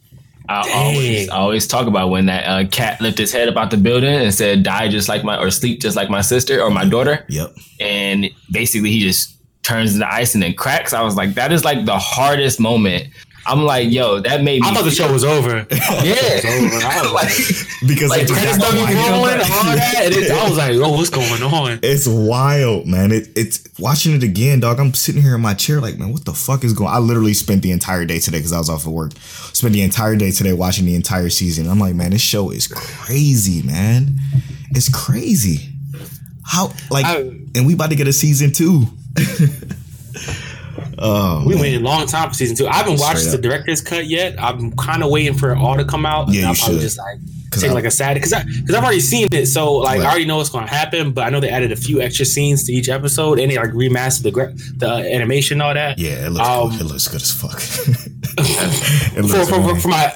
[0.50, 1.30] I always, Dang.
[1.30, 4.34] I always talk about when that uh, cat lifted his head about the building and
[4.34, 7.54] said, "Die just like my or sleep just like my sister or my daughter," Yep.
[7.82, 10.94] and basically he just turns into ice and then cracks.
[10.94, 13.08] I was like, that is like the hardest moment.
[13.48, 14.68] I'm like, yo, that made me.
[14.68, 15.66] I thought the show was over.
[15.72, 16.42] yeah.
[16.44, 20.10] I was like, Because Like, they just credits don't the be rolling, all that.
[20.12, 21.80] It, I was like, oh, what's going on?
[21.82, 23.12] It's wild, man.
[23.12, 24.80] It, it's watching it again, dog.
[24.80, 26.90] I'm sitting here in my chair, like, man, what the fuck is going?
[26.90, 26.96] On?
[26.96, 29.14] I literally spent the entire day today because I was off of work.
[29.18, 31.70] Spent the entire day today watching the entire season.
[31.70, 34.18] I'm like, man, this show is crazy, man.
[34.72, 35.70] It's crazy.
[36.46, 37.22] How like, I-
[37.56, 38.84] and we about to get a season two.
[41.00, 41.62] oh, We man.
[41.62, 42.68] waited a long time for season two.
[42.68, 43.42] I haven't watched Straight the up.
[43.44, 44.36] director's cut yet.
[44.42, 46.30] I'm kind of waiting for it all to come out.
[46.30, 46.82] Yeah, I'll you probably should.
[46.82, 47.18] just like
[47.52, 49.46] take I- like a sad because I because I've already seen it.
[49.48, 50.06] So like Right.
[50.06, 51.12] I already know what's going to happen.
[51.14, 53.72] But I know they added a few extra scenes to each episode and they like
[53.72, 55.98] remastered the gra- the animation and all that.
[55.98, 56.80] Yeah, it looks Um, cool.
[56.82, 57.58] it looks good as fuck.
[58.38, 60.14] it For, looks for, for, for my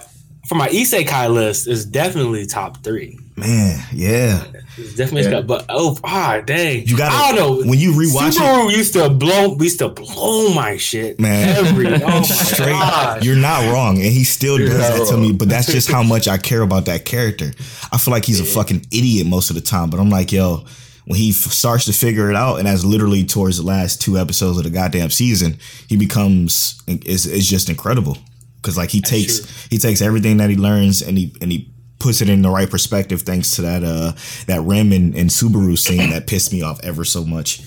[0.51, 3.17] for my isekai list is definitely top three.
[3.37, 4.43] man, yeah.
[4.77, 5.41] It's definitely Yeah.
[5.41, 8.91] but oh ah dang You gotta- I don't know when you rewatch it- Subaru used
[8.99, 11.47] to blow we used to blow my shit Man.
[11.55, 12.67] every oh my straight.
[12.71, 15.31] god You're not wrong, and he still does not that to me.
[15.31, 17.53] But that's just how much I care about that character.
[17.93, 20.65] I feel like he's a fucking idiot most of the time, but I'm like, yo,
[21.05, 24.17] when he f- starts to figure it out, and that's literally towards the last two
[24.17, 28.17] episodes of the goddamn season, he becomes it's, it's just incredible
[28.61, 29.67] because like he takes true.
[29.69, 32.69] he takes everything that he learns and he and he puts it in the right
[32.69, 34.11] perspective thanks to that uh
[34.47, 37.61] that Rem and, and Subaru scene that pissed me off ever so much.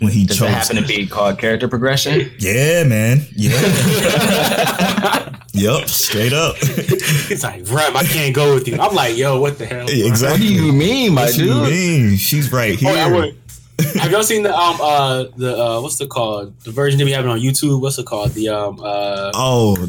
[0.00, 0.48] when he Does chose.
[0.48, 2.30] it happen to be called character progression?
[2.38, 3.20] Yeah, man.
[3.36, 3.52] Yeah.
[5.52, 5.88] yep.
[5.88, 6.56] Straight up.
[6.60, 8.76] It's like, Rem, I can't go with you.
[8.78, 9.84] I'm like, yo, what the hell?
[9.84, 10.46] What do exactly.
[10.46, 11.70] you mean, my What you dude?
[11.70, 12.16] mean?
[12.16, 12.90] She's right here.
[12.90, 13.36] Oh, I would-
[13.94, 17.12] Have y'all seen the um uh the uh what's it called the version that we
[17.12, 17.80] have on YouTube?
[17.80, 19.88] What's it called the um uh Oh,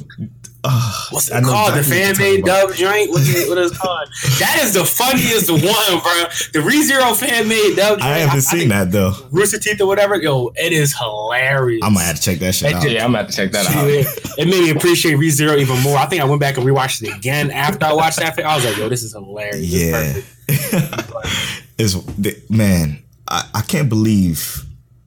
[0.67, 3.11] uh, what's I it know called the fan made dub joint?
[3.11, 4.07] What is, what is it called?
[4.39, 6.23] That is the funniest one, bro.
[6.53, 7.99] The ReZero fan made dub.
[8.01, 9.13] I haven't seen think that though.
[9.31, 10.15] Rooster Teeth or whatever.
[10.15, 11.81] Yo, it is hilarious.
[11.83, 12.89] I'm gonna have to check that shit That out.
[12.89, 13.87] Yeah, I'm gonna have to check that out.
[13.87, 14.07] it,
[14.39, 15.97] it made me appreciate ReZero even more.
[15.97, 18.39] I think I went back and rewatched it again after I watched that.
[18.43, 19.57] I was like, yo, this is hilarious.
[19.71, 20.13] This is Yeah.
[20.13, 21.67] perfect.
[21.77, 24.63] it's the- man, I, I can't believe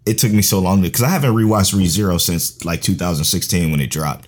[0.07, 3.91] it took me so long because I haven't rewatched ReZero since like 2016 when it
[3.91, 4.27] dropped.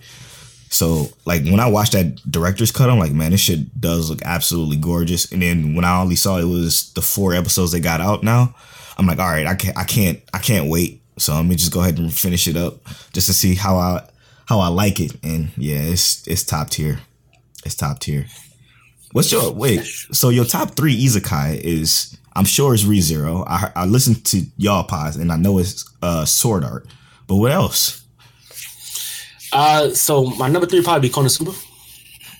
[0.69, 4.21] So like when I watched that director's cut, I'm like, man, this shit does look
[4.23, 5.31] absolutely gorgeous.
[5.31, 8.55] And then when I only saw it was the four episodes they got out now,
[8.97, 11.01] I'm like, all right, I can't, I can't, I can't wait.
[11.17, 14.07] So let me just go ahead and finish it up just to see how I
[14.45, 15.13] how I like it.
[15.23, 16.99] And yeah, it's it's top tier.
[17.65, 18.27] It's top tier.
[19.11, 19.83] What's your wait?
[20.11, 23.45] So your top three isekai is I'm sure it's ReZero.
[23.47, 26.87] I I listened to y'all pods and I know it's uh Sword Art.
[27.27, 28.01] But what else?
[29.53, 31.53] Uh, so my number three probably be Konosuba.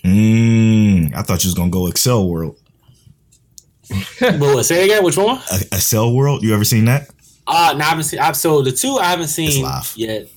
[0.03, 2.57] Mm, I thought you was gonna go Accel World.
[4.19, 5.03] but what, say it again.
[5.03, 5.37] Which one?
[5.37, 6.43] Uh, Accel World.
[6.43, 7.09] You ever seen that?
[7.45, 8.19] Uh, no, I haven't seen.
[8.19, 10.27] I've, so the two I haven't seen yet.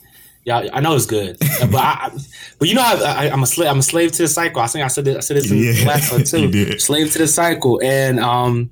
[0.45, 2.11] Yeah, I know it's good, but I,
[2.59, 3.71] but you know, I, I, I'm a slave.
[3.71, 4.61] I'm a slave to the cycle.
[4.61, 5.17] I think I said this.
[5.17, 6.79] I said this in the last one too.
[6.79, 8.71] Slave to the cycle, and um,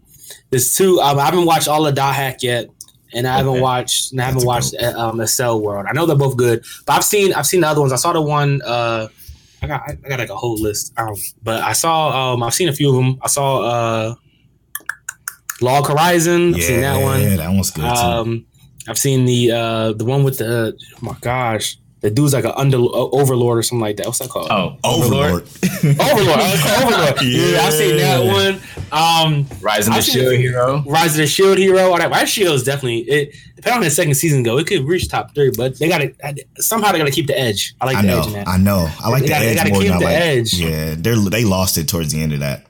[0.53, 1.01] there's two.
[1.01, 2.69] Um, I haven't watched all of Dot Hack yet,
[3.13, 3.61] and I haven't Okay.
[3.61, 4.13] watched.
[4.13, 5.87] And I haven't That's watched uh, um, the Cell World.
[5.89, 7.33] I know they're both good, but I've seen.
[7.33, 7.93] I've seen the other ones.
[7.93, 8.63] I saw the one.
[8.65, 9.09] Uh,
[9.63, 9.83] I got.
[9.89, 10.93] I got like a whole list.
[10.97, 12.35] Um, but I saw.
[12.35, 13.19] Um, I've seen a few of them.
[13.23, 13.63] I saw.
[13.63, 14.15] Uh,
[15.61, 16.55] Log Horizon.
[16.55, 17.21] I've seen that one.
[17.23, 17.89] Yeah, that one's good too.
[17.89, 18.47] Um,
[18.89, 22.53] I've seen the uh the one with the oh my gosh, the dude's like an
[22.57, 22.81] under uh,
[23.13, 24.07] overlord or something like that.
[24.07, 24.49] What's that called?
[24.51, 25.43] Oh, Overlord.
[25.43, 25.49] Overlord.
[26.03, 27.23] I was called Overlord.
[27.23, 27.61] yeah.
[27.63, 28.61] I've seen that one.
[28.93, 30.39] Um, Rising the I've seen Shield it.
[30.41, 30.83] Hero.
[30.87, 31.91] Rise of the Shield Hero.
[31.93, 32.11] All that.
[32.11, 33.35] Rise of the Shield is definitely it.
[33.57, 36.13] Depending on the second season go, it could reach top three, but they got to
[36.59, 37.75] somehow they got to keep the edge.
[37.81, 38.49] I like I the know, edge in that.
[38.49, 38.89] I know.
[39.01, 40.15] I like They the gotta- they edge gotta more keep than I the like.
[40.17, 40.55] edge.
[40.55, 42.67] Yeah, they they lost it towards the end of that.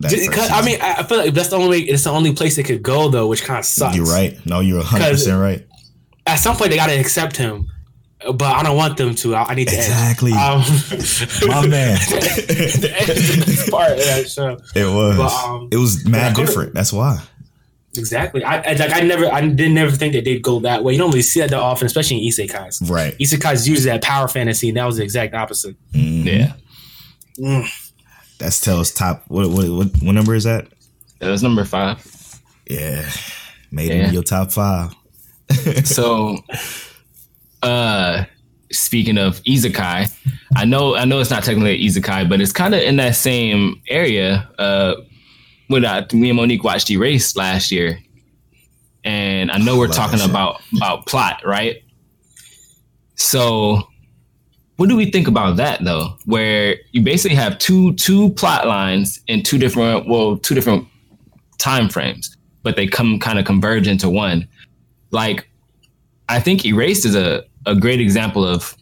[0.00, 2.58] that Just I mean, I I feel like that's the only it's the only place
[2.58, 3.96] it could go though, which kind of sucks.
[3.96, 4.38] you're right.
[4.44, 5.66] No, you're 100 percent right.
[6.26, 7.70] At some point, they got to accept him,
[8.32, 9.34] but I don't want them to.
[9.34, 10.32] I, I need to Exactly.
[10.32, 10.60] Um,
[11.48, 11.98] My man.
[12.08, 14.58] the edge is the best part of that show.
[14.74, 15.16] It was.
[15.16, 16.74] But, um, it was mad different.
[16.74, 17.22] That's why.
[17.96, 18.44] Exactly.
[18.44, 18.92] I, I like.
[18.94, 19.26] I never.
[19.32, 20.92] I didn't never think that they'd go that way.
[20.92, 22.88] You don't really see that that often, especially in isekais.
[22.90, 23.16] Right.
[23.18, 25.76] Isekais use that power fantasy, and that was the exact opposite.
[25.94, 26.52] Mhm.
[27.36, 27.66] Yeah,
[28.38, 29.24] That's Tell's top.
[29.28, 30.68] What, what what what number is that?
[31.20, 32.02] that was number five.
[32.68, 33.08] Yeah,
[33.70, 34.08] made it Yeah.
[34.08, 34.94] in your top five.
[35.84, 36.38] So,
[37.62, 38.24] uh,
[38.72, 40.12] speaking of isekai,
[40.56, 43.16] I know I know it's not technically an isekai, but it's kind of in that
[43.16, 44.48] same area.
[44.58, 44.94] Uh,
[45.68, 47.98] when I, me and Monique watched Erased last year,
[49.04, 51.82] and I know we're talking about about plot, right?
[53.14, 53.82] So,
[54.76, 56.16] what do we think about that though?
[56.24, 60.86] Where you basically have two two plot lines in two different well two different
[61.58, 64.48] time frames, but they come kind of converge into one.
[65.10, 65.48] Like,
[66.28, 68.76] I think Erased is a a great example of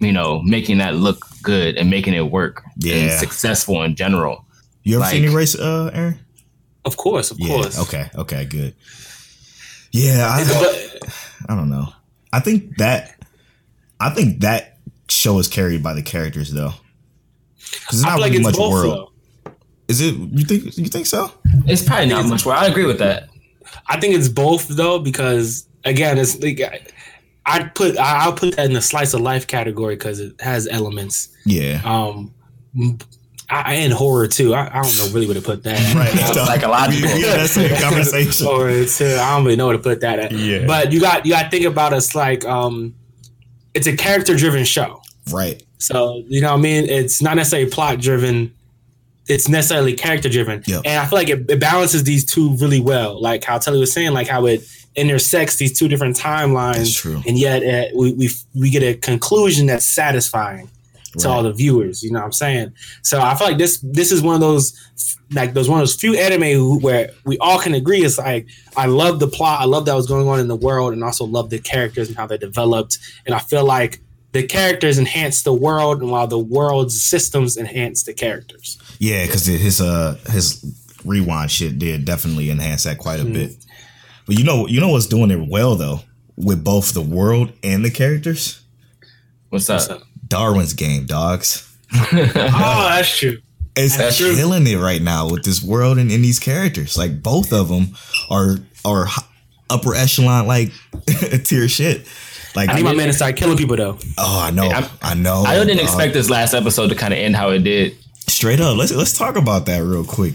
[0.00, 4.44] you know making that look good and making it work and successful in general.
[4.84, 6.18] You ever seen Like- Erase, uh, Aaron?
[6.84, 7.48] Of course, of Yeah.
[7.48, 7.78] course.
[7.78, 8.10] Okay.
[8.16, 8.44] Okay.
[8.44, 8.74] Good.
[9.92, 10.26] Yeah.
[10.28, 10.88] I,
[11.48, 11.92] I don't know.
[12.32, 13.14] I think that
[14.00, 14.78] I think that
[15.08, 16.72] show is carried by the characters though.
[17.86, 19.08] 'Cause it's I not feel like really it's much world.
[19.44, 19.52] Though.
[19.88, 20.14] Is it?
[20.14, 20.76] You think?
[20.78, 21.30] You think so?
[21.66, 22.54] It's probably not much more.
[22.54, 23.28] I agree with that.
[23.88, 26.80] I think it's both though, because again, it's like I-
[27.44, 30.68] I'd put I- I'll put that in the slice of life category because it has
[30.68, 31.28] elements.
[31.44, 31.80] Yeah.
[31.84, 32.32] Um,
[33.50, 34.54] I, and horror too.
[34.54, 35.78] I, I don't know really where to put that.
[35.78, 35.94] at.
[35.96, 36.12] Right.
[36.14, 37.08] That's psychological.
[37.08, 38.46] We, we had that same conversation.
[38.46, 39.16] Horror too.
[39.20, 40.32] I don't really know where to put that at.
[40.32, 40.66] Yeah.
[40.66, 42.94] But you got you got to think about us like um,
[43.74, 45.02] it's a character driven show.
[45.30, 45.62] Right.
[45.78, 46.84] So you know what I mean.
[46.88, 48.54] It's not necessarily plot driven.
[49.28, 50.82] It's necessarily character driven, Yep.
[50.84, 53.20] and I feel like it, it balances these two really well.
[53.22, 54.62] Like how Telly was saying, like how it
[54.94, 57.22] intersects these two different timelines, true.
[57.26, 60.68] and yet uh, we, we we get a conclusion that's satisfying
[61.18, 62.02] to all the viewers.
[62.02, 62.72] You know what I'm saying?
[63.02, 64.72] So I feel like this this is one of those
[65.30, 68.02] like those one of those few anime who, where we all can agree.
[68.04, 70.92] It's like I love the plot, I love that was going on in the world,
[70.92, 72.98] and also love the characters and how they developed.
[73.26, 74.00] And I feel like
[74.32, 78.78] the characters enhance the world, and while the world's systems enhance the characters.
[78.98, 80.64] Yeah, because his uh his
[81.04, 83.32] rewind shit did definitely enhance that quite a Mm-hmm.
[83.34, 83.56] bit.
[84.26, 86.00] But you know, you know what's doing it well though.
[86.36, 88.60] with both the world and the characters?
[89.50, 89.76] What's up?
[89.80, 90.02] What's up?
[90.28, 91.68] Darwin's Game, dogs.
[91.94, 93.38] Oh, that's true.
[93.74, 94.34] It's That's true.
[94.34, 96.96] killing it right now with this world and, and these characters.
[96.98, 97.96] Like both of them
[98.30, 99.06] are are
[99.70, 100.70] upper echelon like
[101.44, 102.06] tier shit.
[102.54, 103.98] Like I need my man to start killing people though.
[104.18, 105.42] oh, I know, I'm- I know.
[105.46, 105.84] I didn't dog.
[105.86, 107.96] expect this last episode to kind of end how it did.
[108.28, 110.34] Straight up, let's let's talk about that real quick.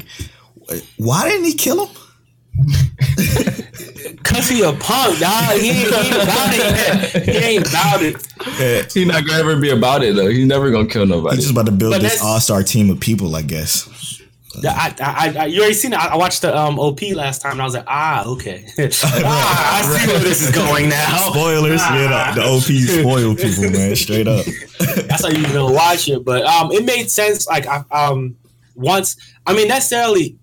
[0.97, 1.95] Why didn't he kill him?
[4.23, 5.57] Cause he a punk, dog.
[5.59, 7.13] He ain't, he ain't about it.
[7.13, 7.23] yet.
[7.23, 8.93] He ain't about it.
[8.93, 10.29] He's not gonna ever be about it though.
[10.29, 11.35] He's never gonna kill nobody.
[11.35, 14.21] He's just about to build But this all star team of people, I guess.
[14.61, 15.99] Yeah, I, I, I, you already seen it.
[15.99, 18.65] I I watched the um, OP last time, and I was like, ah, okay.
[18.79, 21.29] ah, I see where this is going now.
[21.29, 23.95] Spoilers, yeah, the, the OP spoil people, man.
[23.95, 24.45] Straight up.
[24.79, 26.25] That's how you gonna watch it.
[26.25, 27.47] But um, it made sense.
[27.47, 28.35] Like, I, um,
[28.75, 30.37] once I mean, necessarily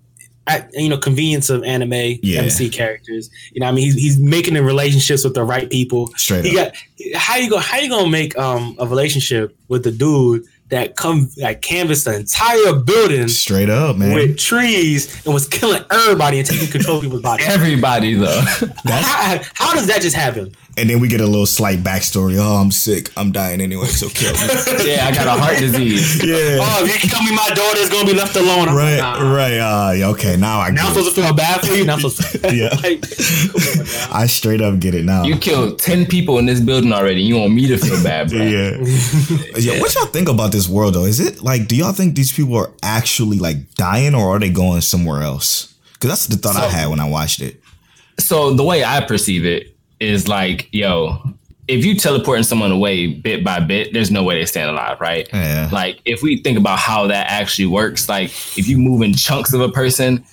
[0.46, 1.92] at you know convenience of anime
[2.22, 2.42] Yeah.
[2.42, 3.30] MC characters.
[3.52, 6.08] You know, I mean, he's, he's making the relationships with the right people.
[6.16, 6.72] Straight He up.
[6.72, 7.58] got how you go?
[7.58, 12.14] How you gonna make um a relationship with the dude that come like canvassed the
[12.16, 13.28] entire building?
[13.28, 14.14] Straight up, man.
[14.14, 17.46] with trees and was killing everybody and taking control of people's bodies.
[17.50, 18.40] Everybody though.
[18.86, 20.54] How, how does that just happen?
[20.76, 22.36] And then we get a little slight backstory.
[22.36, 23.12] Oh, I'm sick.
[23.16, 24.38] I'm dying anyway, so kill me.
[24.90, 26.16] yeah, I got a heart disease.
[26.24, 26.58] yeah.
[26.60, 29.34] Oh, if you tell me my daughter's gonna be left alone, I'm right, like, nah.
[29.34, 29.58] right.
[30.02, 31.04] Uh, okay, now I Now I'm get it.
[31.04, 31.84] supposed to feel bad for you.
[31.84, 32.54] Now I'm supposed to.
[32.54, 32.68] Yeah.
[32.82, 33.86] like, come on.
[34.22, 35.22] I straight up get it now.
[35.24, 37.22] You killed ten people in this building already.
[37.22, 38.38] You want me to feel bad, bro?
[38.42, 38.76] yeah.
[39.56, 39.80] yeah.
[39.80, 41.04] What y'all think about this world though?
[41.04, 44.50] Is it like, do y'all think these people are actually like dying or are they
[44.50, 45.74] going somewhere else?
[45.94, 47.60] Because that's the thought I had when I watched it.
[48.18, 49.73] So the way I perceive it
[50.04, 51.22] is like, yo,
[51.66, 55.28] if you teleporting someone away bit by bit, there's no way they stand alive, right?
[55.32, 55.68] Yeah.
[55.72, 58.28] Like if we think about how that actually works, like
[58.58, 60.24] if you move in chunks of a person,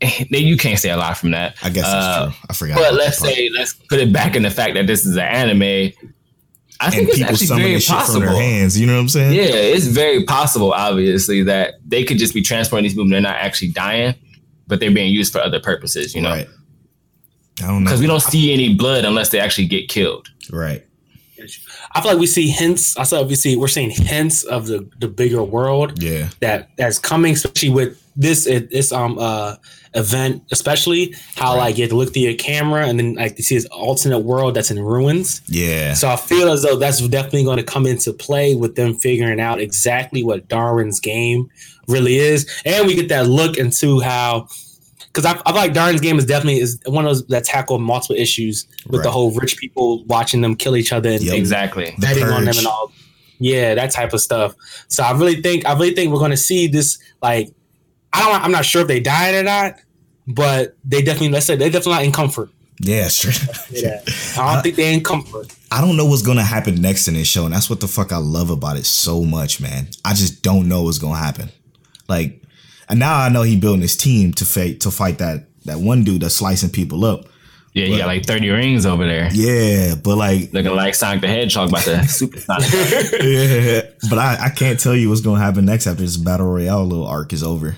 [0.00, 1.56] eh, then you can't stay alive from that.
[1.62, 2.34] I guess that's Uh, true.
[2.48, 2.78] I forgot.
[2.78, 5.92] But let's say let's put it back in the fact that this is an anime.
[6.80, 8.20] I think it's people actually very this shit from possible.
[8.20, 8.78] their hands.
[8.78, 9.32] You know what I'm saying?
[9.34, 13.04] Yeah, it's very possible, obviously, that they could just be transporting these people.
[13.04, 14.14] and They're not actually dying,
[14.66, 16.14] but they're being used for other purposes.
[16.14, 16.48] You know, Right.
[17.62, 17.88] I don't know.
[17.88, 20.28] because we don't see any blood unless they actually get killed.
[20.50, 20.84] right.
[21.96, 22.96] I feel like we see hints.
[22.96, 26.30] I said we see we're seeing hints of the the bigger world Yeah.
[26.40, 29.56] that that's coming, especially with this this um uh
[29.94, 33.44] event, especially how like you have to look through your camera and then like you
[33.44, 35.42] see this alternate world that's in ruins.
[35.46, 35.92] Yeah.
[35.94, 39.38] So I feel as though that's definitely going to come into play with them figuring
[39.38, 41.50] out exactly what Darwin's game
[41.88, 44.48] really is, and we get that look into how.
[45.14, 47.78] Because I, I feel like Darwin's game is definitely is one of those that tackle
[47.78, 51.36] multiple issues with the whole rich people watching them kill each other and, Yep.
[51.36, 51.94] Exactly.
[51.98, 52.90] Betting on them and all.
[53.38, 54.56] Yeah, that type of stuff.
[54.88, 56.98] So I really think I really think we're going to see this.
[57.22, 57.50] Like,
[58.12, 58.42] I don't.
[58.42, 59.76] I'm not sure if they died or not,
[60.26, 61.28] but they definitely.
[61.30, 62.50] Let's say they're definitely not in comfort.
[62.80, 63.08] Yeah.
[63.08, 63.40] Straight.
[63.70, 64.02] Yeah.
[64.38, 65.54] I don't think they're in comfort.
[65.70, 68.12] I don't know what's gonna happen next in this show, and that's what the fuck
[68.12, 69.88] I love about it so much, man.
[70.04, 71.50] I just don't know what's gonna happen.
[72.08, 72.43] Like,
[72.88, 76.04] and now I know he building his team to fight to fight that that one
[76.04, 77.26] dude that's slicing people up.
[77.72, 79.28] Yeah, you got like 30 rings over there.
[79.32, 82.70] Yeah, but like, Looking like Sonic the Hedgehog about to super Sonic.
[83.20, 86.84] yeah, but I, I can't tell you what's gonna happen next after this battle royale
[86.84, 87.76] little arc is over.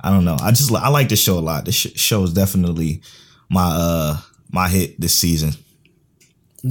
[0.00, 0.36] I don't know.
[0.40, 1.66] I just li- I like this show a lot.
[1.66, 3.02] This sh- show is definitely
[3.50, 4.16] my uh
[4.50, 5.52] my hit this season.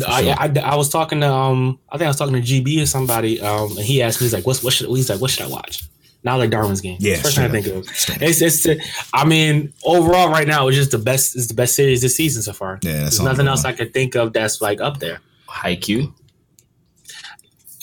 [0.08, 2.88] I, I, I was talking to um I think I was talking to GB or
[2.88, 5.46] somebody um and he asked me he's like what's what should he's like what should
[5.46, 5.84] I watch
[6.24, 8.68] now like Darwin's game Yeah, first thing I straight think of Straight it's it's
[9.14, 12.42] I mean overall right now it's just the best it's the best series this season
[12.42, 13.48] so far Yeah, that's there's nothing going.
[13.50, 15.20] else I could think of that's like up there
[15.50, 16.14] Haikyuu.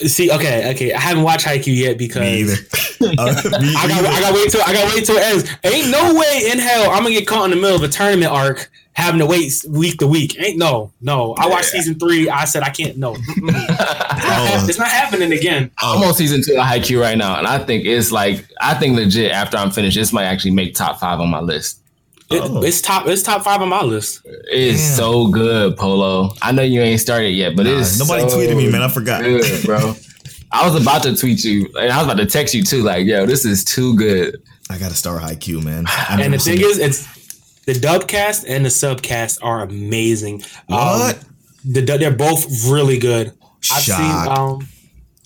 [0.07, 2.55] see okay okay I haven't watched Haikyuu yet because Me either.
[3.03, 3.07] Uh,
[3.63, 4.09] me I got either.
[4.09, 6.91] I got wait till I got wait till it ends ain't no way in hell
[6.91, 8.71] I'm gonna get caught in the middle of a tournament arc
[9.01, 12.63] having to wait week to week ain't no no I watched season three I said
[12.63, 13.17] I can't no
[14.23, 14.67] Oh.
[14.69, 17.85] it's not happening again I'm on season two of Haikyuu right now, and I think
[17.87, 19.33] it's like I think legit.
[19.33, 21.79] After I'm finished, this might actually make top five on my list.
[22.31, 22.63] It- Oh.
[22.63, 23.07] it's top.
[23.09, 24.21] It's top five on my list.
[24.53, 24.97] It's Damn.
[24.97, 26.33] so good, Polo.
[26.43, 28.83] I know you ain't started yet, but Nah, it's nobody so tweeted me, man.
[28.83, 29.23] I forgot.
[29.23, 29.95] Good, bro.
[30.53, 32.83] I was about to tweet you, and I was about to text you too.
[32.83, 34.41] Like, yo, this is too good.
[34.69, 35.87] I gotta start IQ, man.
[35.89, 36.63] I And the thing it.
[36.63, 37.20] is, it's
[37.73, 40.43] the dub cast and the subcast are amazing.
[40.67, 41.17] what?
[41.17, 41.21] Um,
[41.65, 43.33] the, they're both really good.
[43.71, 43.99] I've Shock.
[43.99, 44.69] seen um,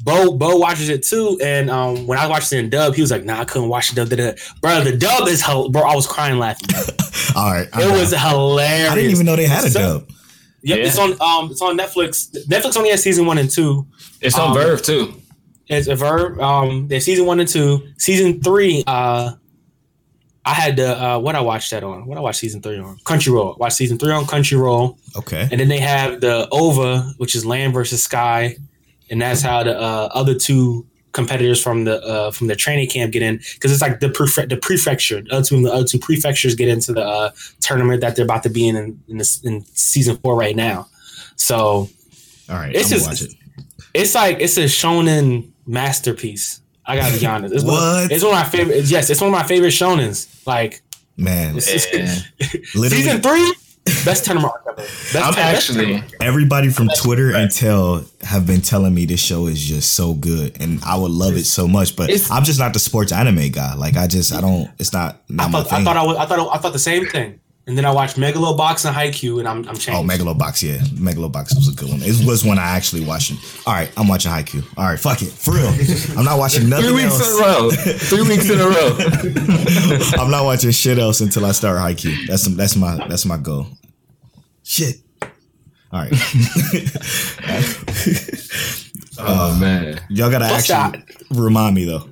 [0.02, 0.36] Bo.
[0.36, 3.24] Bo watches it too, and um, when I watched it in dub, he was like,
[3.24, 5.68] "Nah, I couldn't watch the dub." da, da." Bro, the dub is hell.
[5.70, 6.68] Bro, I was crying laughing.
[7.36, 7.92] All right, I'm It down.
[8.00, 8.90] was hilarious.
[8.90, 10.08] I didn't even know they had a So- dub.
[10.66, 10.84] Yep, Yeah.
[10.86, 11.10] it's on.
[11.20, 12.34] Um, it's on Netflix.
[12.48, 13.86] Netflix only has season one and two.
[14.20, 15.14] It's on Um, VRV too.
[15.68, 16.40] It's a verb.
[16.40, 17.86] Um, there's season one and two.
[17.98, 18.82] Season three.
[18.86, 19.32] Uh,
[20.46, 22.06] I had the uh, what I watched that on.
[22.06, 23.58] What I watched season three on Crunchyroll.
[23.58, 25.48] Watched season three on Crunchyroll, Okay.
[25.50, 28.56] and then they have the OVA, which is Land versus Sky,
[29.10, 33.12] and that's how the uh, other two competitors from the uh, from the training camp
[33.12, 35.22] get in because it's like the prefe- the prefecture.
[35.22, 37.30] The other two, the other two prefectures get into the uh,
[37.60, 40.88] tournament that they're about to be in in, in, this, in season four right now.
[41.36, 41.56] So
[42.50, 42.74] All right.
[42.74, 43.34] It's I'm just- watch it.
[43.94, 46.60] it's like it's a shonen masterpiece.
[46.86, 47.54] I gotta be honest.
[47.54, 48.12] It's One, What?
[48.12, 48.84] it's one of my favorite.
[48.84, 50.26] Yes, it's one of my favorite shonens.
[50.46, 50.82] Like
[51.16, 52.14] Man, Yeah.
[52.74, 53.54] literally season three,
[54.04, 54.76] best tournament arc ever.
[54.88, 55.38] Best I'm best
[55.70, 56.14] actually tournament.
[56.20, 60.56] everybody from Twitter and Tell have been telling me this show is just so good
[60.60, 63.48] and I would love it so much, but It's- I'm just not the sports anime
[63.50, 63.74] guy.
[63.74, 66.16] Like I just I don't it's not not I my thought, I thought I was.
[66.16, 67.38] I thought I thought the same thing.
[67.66, 69.98] And then I watched Megalobox and Haikyuu, and I'm I'm oh, changed.
[69.98, 70.76] Oh, Megalobox, yeah.
[70.98, 72.02] Megalobox was a good one.
[72.02, 73.32] It was one I actually watched.
[73.66, 74.62] All right, I'm watching Haikyuu.
[74.76, 75.30] All right, fuck it.
[75.30, 75.72] For real.
[76.18, 77.30] I'm not watching nothing three weeks else.
[77.30, 77.70] in a row.
[77.70, 78.98] Three weeks in a row.
[80.22, 82.26] I'm not watching shit else until I start Haikyuu.
[82.26, 83.68] That's that's my that's my goal.
[84.62, 84.96] Shit.
[85.90, 86.12] All right.
[89.16, 90.00] Oh uh, man.
[90.10, 92.08] Y'all gotta What's actually remind me though.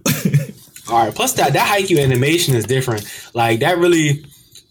[0.89, 1.13] All right.
[1.15, 3.05] Plus that that Haikyuu animation is different.
[3.35, 4.25] Like that really,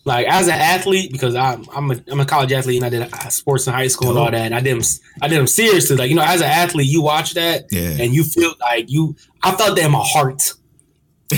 [0.03, 3.01] like as an athlete, because I'm I'm a, I'm a college athlete and I did
[3.13, 4.83] uh, sports in high school and all that, and I did them
[5.21, 5.95] I did them seriously.
[5.95, 7.97] Like you know, as an athlete, you watch that Yeah.
[7.99, 9.15] and you feel like you.
[9.43, 10.53] I felt that in my heart.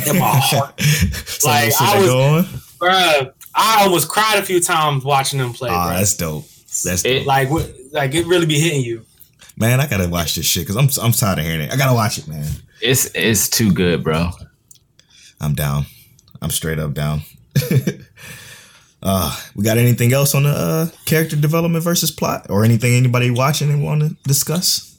[0.07, 2.43] In my heart, so Like, so I was- go on?
[2.80, 3.34] bruh.
[3.55, 5.70] I almost cried a few times watching them play.
[5.72, 5.97] Ah, bruh.
[5.99, 6.45] that's dope.
[6.84, 7.11] That's dope.
[7.11, 9.05] It- like what, like it really be hitting you.
[9.57, 11.72] man, I gotta watch this shit because I'm I'm tired of hearing it.
[11.72, 12.49] I gotta watch it, man.
[12.82, 14.32] It's it's too good, bro.
[15.39, 15.86] I'm down.
[16.41, 17.22] I'm straight up down.
[19.04, 23.30] uh, we got anything else on the uh, character development versus plot, or anything anybody
[23.30, 24.89] watching and want to discuss?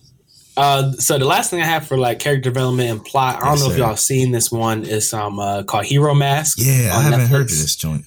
[0.57, 3.49] Uh, so the last thing I have for like character development and plot, I don't
[3.55, 3.79] Yes, know if sir.
[3.79, 4.85] y'all seen this one.
[4.85, 6.59] It's um uh, called Hero Mask.
[6.61, 8.05] Yeah, I haven't heard of this joint.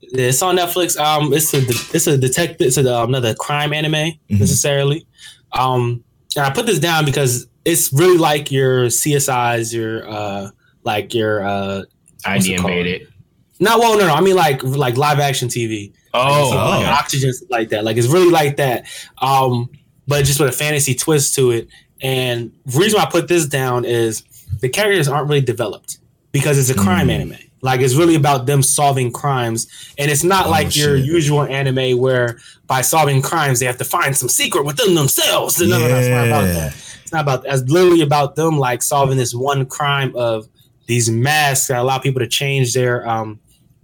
[0.00, 0.96] It's on Netflix.
[0.98, 1.58] Um, it's a
[1.94, 2.66] it's a detective.
[2.66, 4.38] It's a, um, another crime anime Mm-hmm.
[4.38, 5.06] necessarily.
[5.52, 6.02] Um,
[6.36, 10.48] and I put this down because it's really like your CSI's, your uh,
[10.84, 11.82] like your uh,
[12.24, 13.08] What's it made it.
[13.62, 14.14] Not well, no, no.
[14.14, 15.92] I mean like like live action TV.
[16.14, 16.90] Oh, like oh.
[16.90, 17.84] oxygen like that.
[17.84, 18.84] Like it's really like that.
[19.18, 19.70] Um,
[20.06, 21.68] but just with a fantasy twist to it.
[22.02, 24.24] And the reason why I put this down is
[24.60, 25.98] the characters aren't really developed
[26.32, 27.14] because it's a crime Mm.
[27.14, 27.36] anime.
[27.62, 31.06] Like it's really about them solving crimes, and it's not Oh, like your shit.
[31.06, 35.60] usual anime where by solving crimes they have to find some secret within themselves.
[35.60, 36.52] No, no, no, it's not about Yeah.
[36.54, 36.74] that.
[37.04, 37.44] It's not about.
[37.46, 40.48] It's literally about them like solving this one crime of
[40.86, 43.38] these masks that allow people to change their um,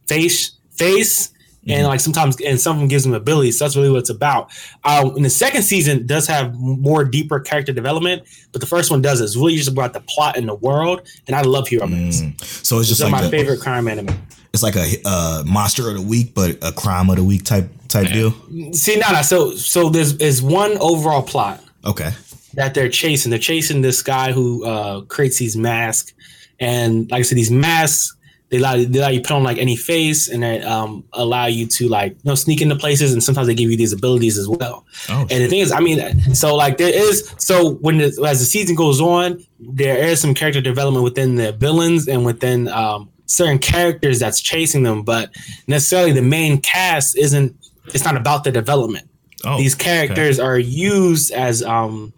[0.09, 1.31] face face
[1.69, 3.59] and like sometimes and some of them gives them abilities.
[3.59, 4.51] So that's really what it's about.
[4.85, 9.03] Um and the second season does have more deeper character development but the first one
[9.03, 9.21] does.
[9.21, 12.41] It's really just about the plot and the world and i love hero mask Mm.
[12.41, 14.09] So it's it's just like my a, favorite crime anime.
[14.55, 17.69] It's like a uh, monster of the week, but a crime of the week type
[17.89, 18.33] type deal.
[18.73, 22.11] see now now so so there's is one overall plot Okay.
[22.55, 23.29] that they're chasing.
[23.31, 26.15] They're chasing this guy who uh creates these masks
[26.61, 28.17] and like i said these masks
[28.51, 31.47] they allow, they allow you to put on like any face and then um, allow
[31.47, 34.39] you to like you know sneak into places and sometimes they give you these abilities
[34.39, 35.99] as well Oh, And the thing is, I mean,
[36.35, 40.35] so like there is so when the, as the season goes on, there is some
[40.35, 45.31] character development within the villains and within um, certain characters that's chasing them, but
[45.67, 47.55] necessarily the main cast isn't.
[47.95, 49.09] It's not about the development.
[49.45, 52.13] oh, These characters are used as um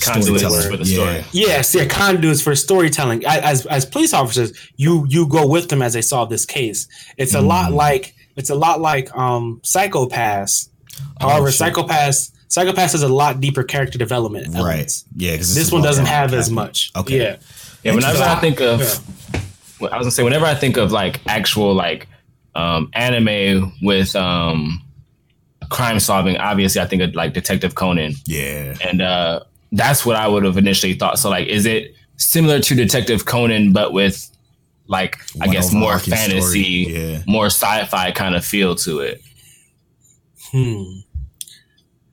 [0.00, 0.70] conduits Storyteller.
[0.70, 1.14] for the story.
[1.16, 1.24] Yeah.
[1.32, 3.24] yes, they're conduits for storytelling.
[3.26, 6.88] As as police officers, you you go with them as they solve this case.
[7.16, 7.74] It's a lot Mm.
[7.76, 10.68] like it's a lot like um Psycho-Pass.
[11.20, 11.58] Oh, However, shit.
[11.58, 14.48] Psycho-Pass Psycho-Pass has a lot deeper character development.
[14.48, 14.56] Right.
[14.58, 15.04] elements.
[15.16, 16.90] Yeah, because This one doesn't have as much.
[16.96, 17.18] Okay.
[17.18, 17.36] Yeah.
[17.82, 19.88] Yeah, whenever I think of, Yeah.
[19.90, 22.08] I was gonna say, whenever I think of like actual like
[22.54, 24.82] um, anime with um,
[25.70, 28.74] crime solving, obviously I think of like Detective Conan, Yeah.
[28.84, 29.40] and uh,
[29.72, 31.18] that's what I would have initially thought.
[31.18, 34.28] So like, is it similar to Detective Conan but with
[34.86, 37.22] like I One guess more overarching fantasy, Yeah.
[37.26, 39.22] more sci-fi kind of feel to it?
[40.50, 40.82] Hmm.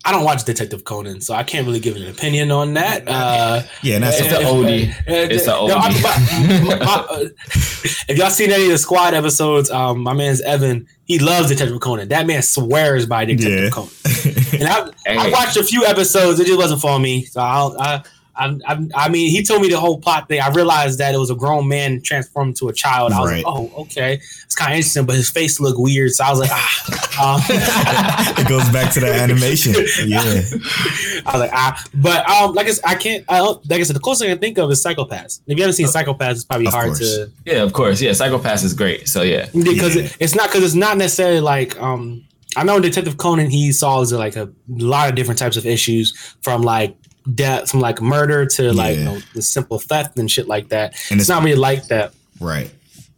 [0.05, 3.03] I don't watch Detective Conan, so I can't really give an opinion on that.
[3.07, 4.93] Uh, Yeah, and that's It's a, a oldie.
[5.05, 5.75] It's a no, oldie.
[5.75, 7.25] I- my- my- uh,
[8.07, 10.87] if y'all seen any of the squad episodes, um, my man's Evan.
[11.05, 12.07] He loves Detective Conan.
[12.07, 13.69] That man swears by Detective Yeah.
[13.71, 13.89] Conan.
[14.61, 16.39] And I, I watched a few episodes.
[16.39, 17.25] It just wasn't for me.
[17.25, 18.03] So I, I,
[18.35, 20.39] I, I, I mean, he told me the whole plot thing.
[20.39, 23.11] I realized that it was a grown man transformed into a child.
[23.11, 23.43] I was Right.
[23.43, 24.13] like, oh, okay,
[24.45, 26.11] it's kind of interesting, but his face looked weird.
[26.13, 27.35] So I was like, ah.
[27.35, 27.41] Um,
[28.37, 29.73] it goes back to that animation.
[30.05, 30.21] Yeah.
[31.25, 33.25] I was like, ah, but um, like I, said, I can't.
[33.27, 35.41] I don't, like I said, the closest I can think of is Psycho-Pass.
[35.45, 36.99] If you haven't seen Psycho-Pass, it's probably Of hard course.
[36.99, 38.01] to Yeah, of course.
[38.01, 39.09] Yeah, Psycho-Pass is great.
[39.09, 39.47] So yeah.
[39.53, 40.03] because Yeah.
[40.03, 42.23] it, it's not because it's not necessarily like um.
[42.57, 46.61] I know Detective Conan he solves like a lot of different types of issues from
[46.63, 46.95] like
[47.35, 50.93] death, from like murder to like you know the simple theft and shit like that.
[51.11, 52.13] And it's, it's- not really like that.
[52.39, 52.71] Right.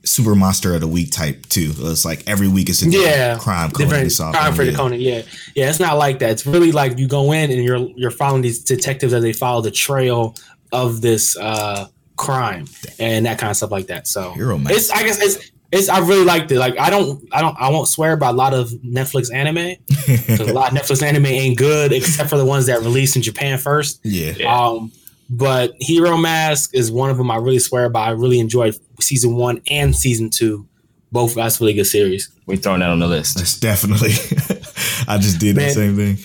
[0.04, 1.72] Super monster of the week type too.
[1.78, 4.78] It's like every week it's a different Yeah, crime Conan different crime for the Yeah.
[4.78, 5.00] Conan.
[5.00, 5.22] Yeah,
[5.56, 6.32] yeah, it's not like that.
[6.32, 9.62] It's really like you go in and you're you're following these detectives as they follow
[9.62, 10.36] the trail
[10.72, 12.66] of this uh crime
[13.00, 14.08] and that kind of stuff like that.
[14.08, 16.60] So Hero it's I guess it's it's I really liked it.
[16.60, 19.76] Like I don't I don't I won't swear by a lot of Netflix anime
[20.08, 23.22] because a lot of Netflix anime ain't good except for the ones that released in
[23.22, 24.00] Japan first.
[24.04, 24.34] yeah.
[24.38, 24.54] Yeah.
[24.68, 24.92] Um,
[25.30, 28.08] but Hero Mask is one of them I really swear by.
[28.08, 30.68] I really enjoyed season one and season two.
[31.14, 32.30] Both that's really good series.
[32.48, 33.38] We throwing that on the list.
[33.38, 34.10] That's definitely.
[35.08, 35.74] I just did the Man.
[35.74, 36.18] same thing.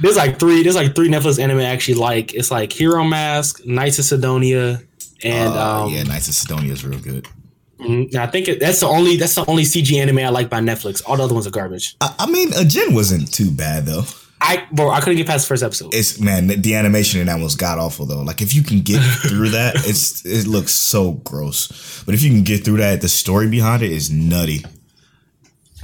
[0.00, 0.62] There's like three.
[0.62, 2.34] There's like three Netflix anime I actually like.
[2.34, 4.82] It's like Hero Mask, Knights of Sidonia,
[5.22, 7.26] and Uh, um, yeah, Knights of Sidonia is real good.
[7.82, 8.14] Mhm.
[8.14, 11.02] I think it, that's the only that's the only CG anime I like by Netflix.
[11.06, 11.96] All the other ones are garbage.
[12.00, 14.04] I, I mean, Ajin wasn't too bad though.
[14.44, 15.94] I bro, I couldn't get past the first episode.
[15.94, 18.22] It's man, the, the animation in that was god awful though.
[18.22, 22.02] Like if you can get through that, it's it looks so gross.
[22.04, 24.64] But if you can get through that, the story behind it is nutty.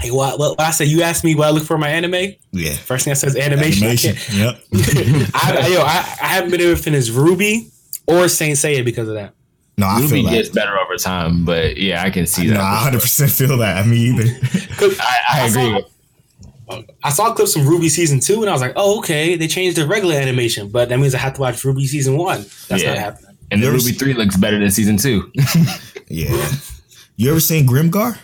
[0.01, 0.87] Hey, what, what, what I said?
[0.89, 2.35] You asked me what I look for in my anime.
[2.53, 3.83] Yeah, First thing I said is animation.
[3.83, 4.15] I animation.
[4.15, 4.33] can't-
[4.73, 5.31] Yep.
[5.35, 7.69] I, I- yo, I, I haven't been able to finish RWBY
[8.07, 9.35] or Saint Seiya because of that.
[9.79, 12.55] No, I RWBY feel gets better over time, but yeah, I can see that.
[12.55, 13.79] No, I hundred percent feel that.
[13.79, 14.39] I mean, either.
[14.77, 15.81] 'Cause I, I agree.
[15.81, 19.47] saw- I saw clips from RWBY season two, and I was like, "Oh, okay, they
[19.49, 22.83] changed the regular animation, but that means I have to watch RWBY season one." That's
[22.83, 22.91] Yeah.
[22.91, 23.37] not happening.
[23.51, 25.33] And the RWBY 3 looks better than season 2.
[26.11, 26.51] Yeah.
[27.17, 28.19] You ever seen Grimgar?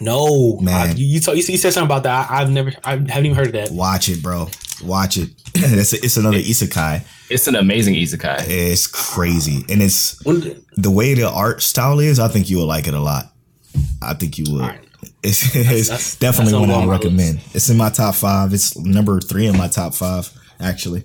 [0.00, 0.74] No, Man.
[0.74, 2.30] I- you you, told, you, said something about that.
[2.30, 3.70] I, I've never, I haven't even heard of that.
[3.70, 4.48] Watch it, bro.
[4.82, 5.30] Watch it.
[5.78, 7.04] it's, it's another isekai.
[7.30, 8.44] it's an amazing isekai.
[8.48, 12.18] It's crazy, and it's When, the way the art style is.
[12.18, 13.32] I think you will like it a lot.
[14.02, 14.62] I think you would.
[14.62, 14.80] Alright.
[15.22, 17.40] It's, it's that's- definitely that's one I my recommend.
[17.54, 18.52] It's in my top five.
[18.54, 20.30] It's number three in my top five,
[20.60, 21.04] actually.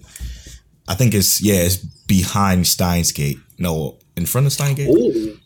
[0.87, 3.37] I think it's yeah, it's behind Steins Gate.
[3.57, 4.89] No, in front of Steins Gate.
[4.89, 5.37] ooh,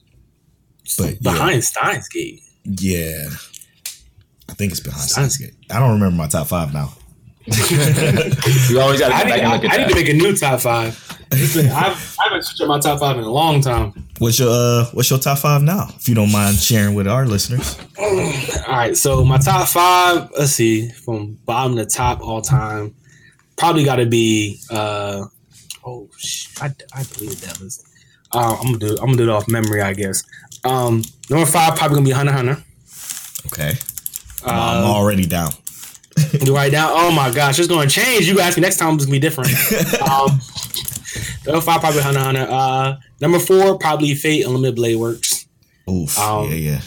[0.97, 1.18] But yeah.
[1.22, 2.41] behind Steins Gate.
[2.64, 3.28] Yeah.
[4.49, 5.66] I think it's behind Steins- Steins Gate.
[5.76, 6.93] I don't remember my top five now.
[8.70, 10.14] You always got to I, get need, and look at I need to make a
[10.14, 11.04] new top five.
[11.32, 13.93] It's I've, I haven't switched up my top five in a long time.
[14.20, 15.88] What's your uh what's your top five now?
[15.95, 17.78] If you don't mind sharing with our listeners.
[17.98, 18.08] All
[18.68, 20.30] right, so my top five.
[20.38, 22.95] Let's see, from bottom to top all time,
[23.58, 24.60] probably got to be.
[24.70, 25.26] uh
[25.86, 26.10] Oh,
[26.60, 27.82] I I believe that was.
[28.34, 28.89] Uh, I'm gonna do.
[29.00, 30.22] I'm gonna do it off memory, I guess.
[30.66, 32.64] Um, number five probably gonna be Hunter x Hunter.
[33.48, 33.78] Okay.
[34.45, 35.52] I'm already down.
[36.45, 36.89] You now.
[36.93, 38.28] Oh my gosh, it's gonna change.
[38.28, 39.51] You ask me next time, it's gonna be different.
[40.01, 40.39] um,
[41.45, 42.47] number five probably Hunter Hunter.
[42.49, 45.45] Uh, number four probably Fate Unlimited Blade Works.
[45.89, 46.18] Oof.
[46.20, 46.82] Um, yeah, yeah.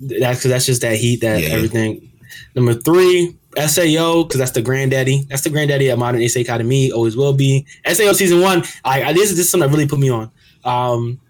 [0.00, 1.54] That's because that's just that heat, that Yeah, yeah.
[1.54, 2.10] everything.
[2.54, 5.22] Number three, Sao, because that's the granddaddy.
[5.28, 6.90] That's the granddaddy of modern Ace Academy.
[6.92, 7.66] Always will be.
[7.86, 8.62] Sao season one.
[8.84, 10.30] I, I this is this is something that really put me on.
[10.64, 11.20] Um,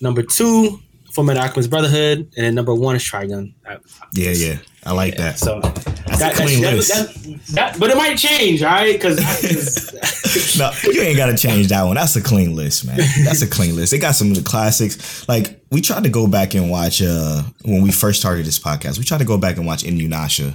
[0.00, 0.80] number two,
[1.12, 3.54] Fullmetal Alchemist Brotherhood, and then number one is Trigun.
[3.66, 3.78] I-
[4.14, 4.58] Yeah, yeah.
[4.84, 5.38] I like that.
[5.38, 5.60] So
[6.18, 6.88] That's that- a clean that- list.
[6.94, 8.92] that- that- but it might change, all right?
[8.94, 9.18] Because
[10.58, 11.94] no, you ain't gotta change that one.
[11.96, 12.98] That's a clean list, man.
[13.24, 13.92] That's a clean list.
[13.92, 15.26] They got some of the classics.
[15.28, 18.98] Like we tried to go back and watch uh when we first started this podcast.
[18.98, 20.54] We tried to go back and watch Inuyasha,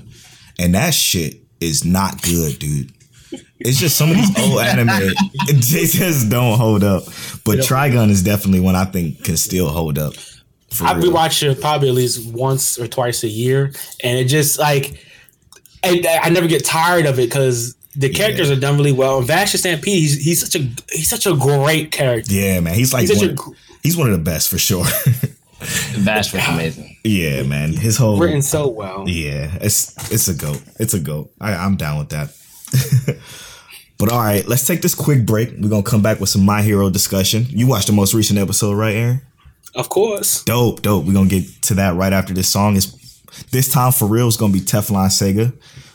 [0.58, 2.92] and that shit is not good, dude.
[3.60, 4.88] It's just some of these old anime,
[5.48, 7.04] they just don't hold up.
[7.46, 10.14] But Trigun is definitely one I think can still hold up.
[10.82, 11.12] I real.
[11.12, 15.06] rewatch it probably at least once or twice a year, and it just like
[15.84, 19.22] I, I never get tired of it because the characters are done really well.
[19.22, 22.34] Vash the Stampede, he's, he's such a he's such a great character.
[22.34, 22.76] Yeah, man.
[22.76, 23.54] He's like He's one, a gr-
[23.84, 24.86] he's one of the best for sure.
[25.62, 26.96] Vash was amazing.
[27.04, 27.74] yeah, man.
[27.74, 29.04] His whole written so well.
[29.08, 30.62] Yeah, it's it's a goat.
[30.80, 31.32] It's a goat.
[31.42, 32.30] I, I'm down with that.
[33.98, 35.50] but all right, let's take this quick break.
[35.60, 37.46] We're gonna come back with some My Hero discussion.
[37.50, 39.22] You watched the most recent episode, right, Aaron?
[39.76, 40.44] Of course.
[40.46, 41.06] Dope, dope.
[41.06, 42.76] We're gonna get to that right after this song.
[42.78, 42.96] Is
[43.52, 44.28] this time for real?
[44.28, 45.54] is gonna be Teflon Sega.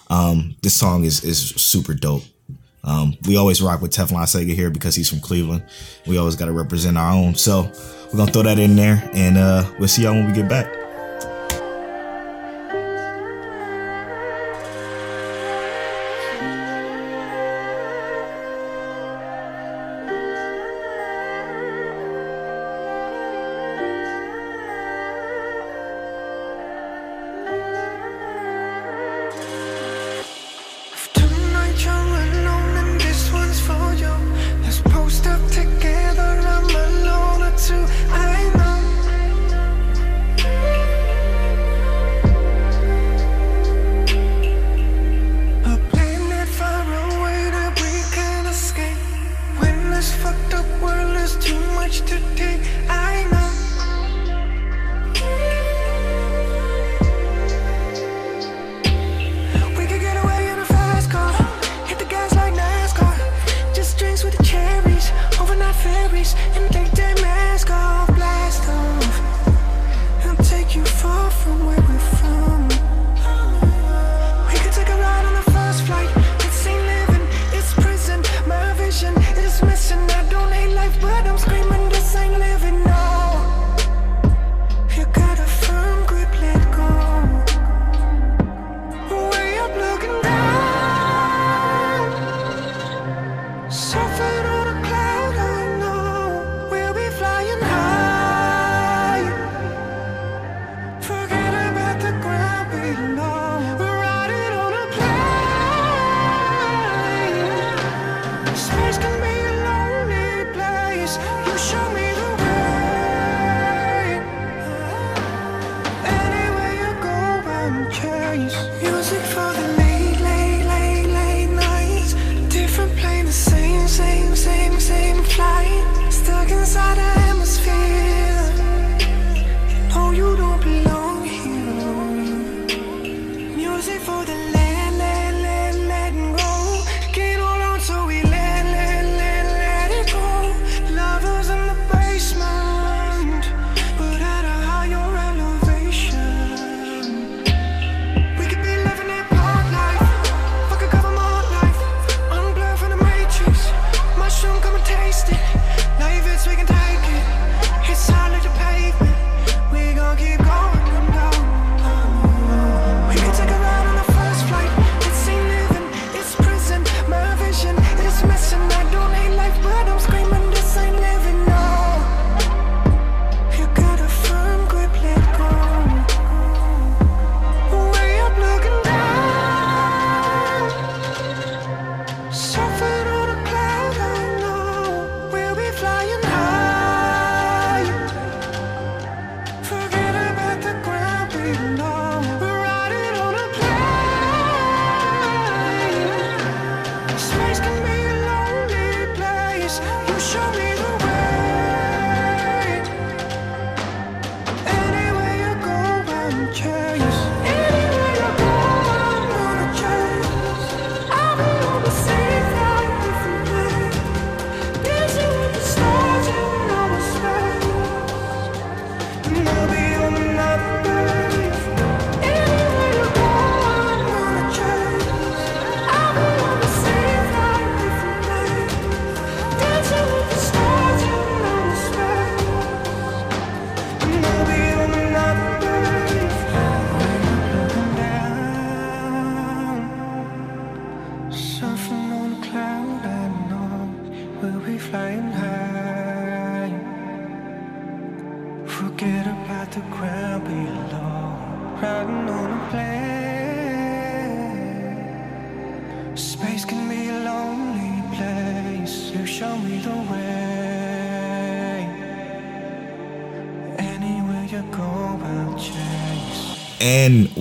[0.08, 2.22] Um, this song is is super dope.
[2.82, 5.64] Um, we always rock with Teflon Sega here because he's from Cleveland.
[6.06, 7.34] We always got to represent our own.
[7.34, 7.62] So
[8.12, 10.83] we're gonna throw that in there, and uh, we'll see y'all when we get back.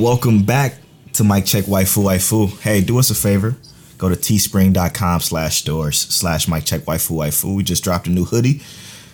[0.03, 0.75] Welcome back
[1.13, 2.59] to Mic Check Waifu Waifu.
[2.59, 3.55] Hey, do us a favor.
[3.97, 7.55] Go to teespring.com slash stores slash Mic Check Waifu Waifu.
[7.55, 8.61] We just dropped a new hoodie.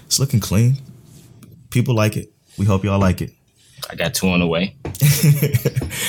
[0.07, 0.77] It's looking clean.
[1.69, 2.33] People like it.
[2.57, 3.29] We hope y'all like it.
[3.87, 4.77] I got two on the way.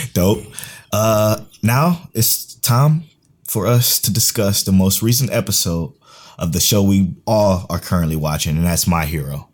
[0.14, 0.46] Dope.
[0.90, 3.02] Uh, now it's time
[3.46, 5.92] for us to discuss the most recent episode
[6.38, 9.50] of the show we all are currently watching, and that's My Hero.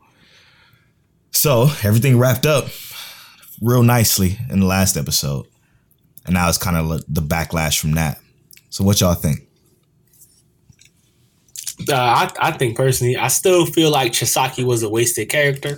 [1.32, 2.68] So everything wrapped up
[3.62, 5.46] real nicely in the last episode,
[6.24, 8.18] and now it's kind of the backlash from that.
[8.70, 9.40] So what y'all think?
[11.88, 15.76] Uh, I, I think personally, I still feel like Chisaki was a wasted character.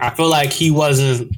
[0.00, 1.34] I feel like he wasn't.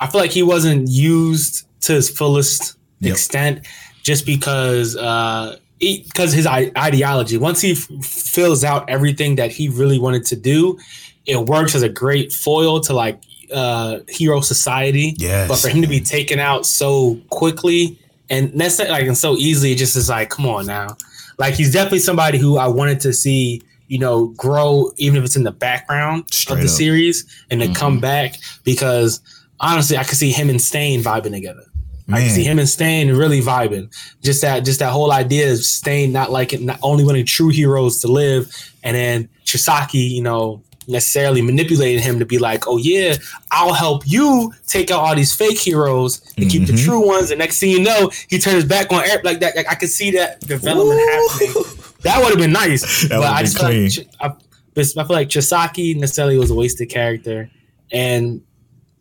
[0.00, 3.12] I feel like he wasn't used to his fullest Yep.
[3.12, 3.66] extent,
[4.02, 7.38] just because uh, because his ideology.
[7.38, 10.78] Once he f- fills out everything that he really wanted to do,
[11.24, 15.14] it works as a great foil to like uh, hero society.
[15.18, 15.48] Yes.
[15.48, 17.98] But for him to be taken out so quickly
[18.30, 20.96] and that's like and so easily, it just is like, come on now.
[21.36, 25.36] Like he's definitely somebody who I wanted to see, you know, grow, even if it's
[25.36, 26.70] in the background Straight of the up.
[26.70, 29.20] series, and to come back because
[29.58, 31.64] honestly, I could see him and Stain vibing together.
[32.12, 33.94] I can see him and Stain really vibing.
[34.20, 37.50] Just that, just that whole idea of Stain not like it, not only wanting true
[37.50, 42.76] heroes to live, and then Chisaki, you know, necessarily manipulating him to be like, oh
[42.76, 43.14] yeah,
[43.52, 46.84] I'll help you take out all these fake heroes and keep the Mhm.
[46.84, 47.30] true ones.
[47.30, 49.54] And next thing you know, he turns back on Eric like that.
[49.56, 51.28] Like I could see that development Ooh.
[51.28, 51.64] happening.
[52.02, 53.02] That would have been nice.
[53.08, 54.08] That but I just feel like.
[54.20, 54.34] I,
[54.76, 57.50] I feel like Chisaki necessarily was a wasted character,
[57.92, 58.40] and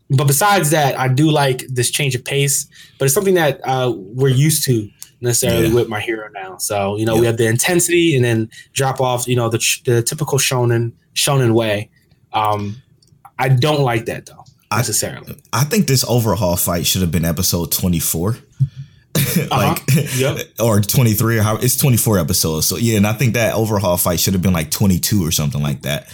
[0.10, 2.68] but besides that, I do like this change of pace.
[2.98, 4.90] But it's something that uh, we're used to
[5.22, 5.74] necessarily Yeah.
[5.76, 6.58] with my hero now.
[6.58, 7.20] So you know Yeah.
[7.22, 9.28] we have the intensity and then drop off.
[9.28, 11.90] You know the the typical shonen shonen way.
[12.34, 12.82] Um,
[13.38, 15.36] I don't like that though I- necessarily.
[15.54, 18.38] I think this overhaul fight should have been episode 24.
[19.52, 19.82] like
[20.18, 20.38] Yep.
[20.60, 22.68] or 23 or how it's 24 episodes.
[22.68, 25.62] So yeah, and I think that overhaul fight should have been like 22 or something
[25.62, 26.08] like that.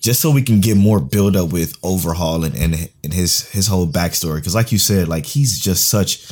[0.00, 3.66] Just so we can get more build up with overhaul and, and, and his his
[3.66, 4.42] whole backstory.
[4.42, 6.26] Cause like you said, like he's just such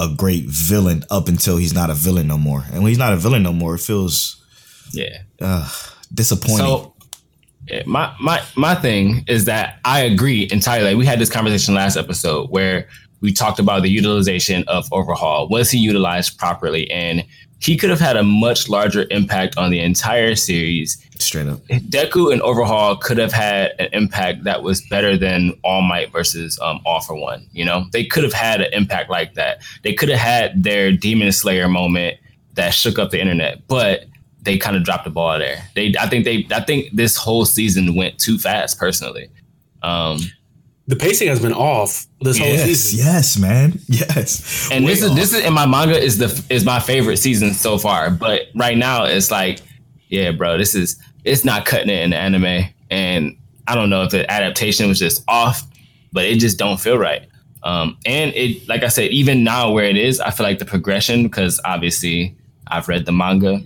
[0.00, 2.64] a great villain up until he's not a villain no more.
[2.72, 4.42] And when he's not a villain no more, it feels
[4.92, 5.22] Yeah.
[5.40, 5.70] uh,
[6.12, 6.58] disappointing.
[6.58, 6.93] So yeah,
[7.86, 10.90] my my my thing is that I agree entirely.
[10.90, 12.88] Like, we had this conversation last episode where
[13.20, 15.48] we talked about the utilization of overhaul.
[15.48, 16.90] Was he utilized properly?
[16.90, 17.24] And
[17.60, 21.02] he could have had a much larger impact on the entire series.
[21.18, 21.60] Straight up.
[21.68, 26.58] Deku and Overhaul could have had an impact that was better than All Might versus
[26.60, 27.46] um, All for One.
[27.52, 29.62] You know, they could have had an impact like that.
[29.82, 32.18] They could have had their Demon Slayer moment
[32.52, 34.04] that shook up the internet, but
[34.44, 35.62] they kind of dropped the ball there.
[35.74, 38.78] They, I think they, I think this whole season went too fast.
[38.78, 39.28] Personally,
[39.82, 40.18] um,
[40.86, 43.06] The pacing has been off this whole Yes, season.
[43.06, 43.80] yes, man.
[43.88, 44.68] Yes.
[44.70, 45.16] and this Way is off.
[45.16, 48.10] this is in my manga is the is my favorite season so far.
[48.10, 49.60] But right now it's like,
[50.08, 53.36] yeah, bro, this is it's not cutting it in the anime, and
[53.66, 55.62] I don't know if the adaptation was just off,
[56.12, 57.26] but it just don't feel right.
[57.62, 60.66] Um, and it, like I said, even now where it is, I feel like the
[60.66, 62.36] progression because obviously
[62.66, 63.62] I've read the manga.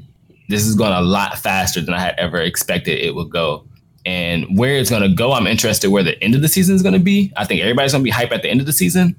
[0.48, 3.64] This is going a lot faster than I had ever expected it would go.
[4.06, 6.82] And where it's going to go, I'm interested where the end of the season is
[6.82, 7.30] going to be.
[7.36, 9.14] I think everybody's going to be hype at the end of the season.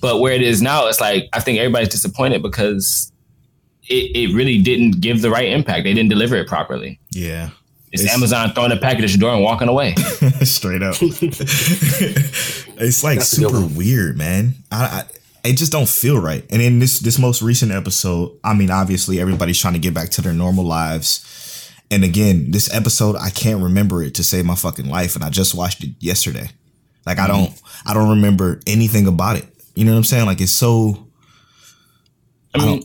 [0.00, 3.10] But where it is now, it's like I think everybody's disappointed because
[3.88, 5.84] it, it really didn't give the right impact.
[5.84, 7.00] They didn't deliver it properly.
[7.12, 7.50] Yeah.
[7.92, 9.94] It's, It's- Amazon throwing a package at your door and walking away.
[10.42, 10.96] Straight up.
[11.00, 14.54] it's like That's super weird, man.
[14.70, 15.04] I, I
[15.46, 16.44] it just don't feel right.
[16.50, 20.10] And in this this most recent episode, I mean, obviously everybody's trying to get back
[20.10, 21.72] to their normal lives.
[21.90, 25.30] And again, this episode, I can't remember it to save my fucking life, and I
[25.30, 26.50] just watched it yesterday.
[27.06, 27.44] Like I mm-hmm.
[27.44, 29.46] don't, I don't remember anything about it.
[29.74, 30.26] You know what I'm saying?
[30.26, 31.06] Like it's so,
[32.54, 32.82] I mean,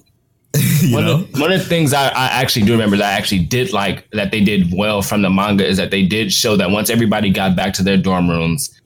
[0.82, 3.44] you one, of, one of the things I, I actually do remember that I actually
[3.46, 6.70] did like that they did well from the manga is that they did show that
[6.70, 8.80] once everybody got back to their dorm rooms,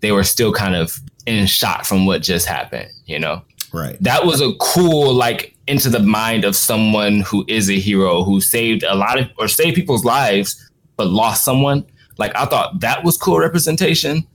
[0.00, 2.90] they were still kind of in shock from what just happened.
[3.06, 3.42] You know,
[3.72, 3.96] right?
[4.02, 8.40] that was a cool like into the mind of someone who is a hero who
[8.40, 11.84] saved a lot of or saved people's lives but lost someone.
[12.18, 14.26] Like I thought that was cool representation.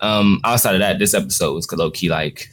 [0.00, 2.50] Um, outside of that, this episode was low key like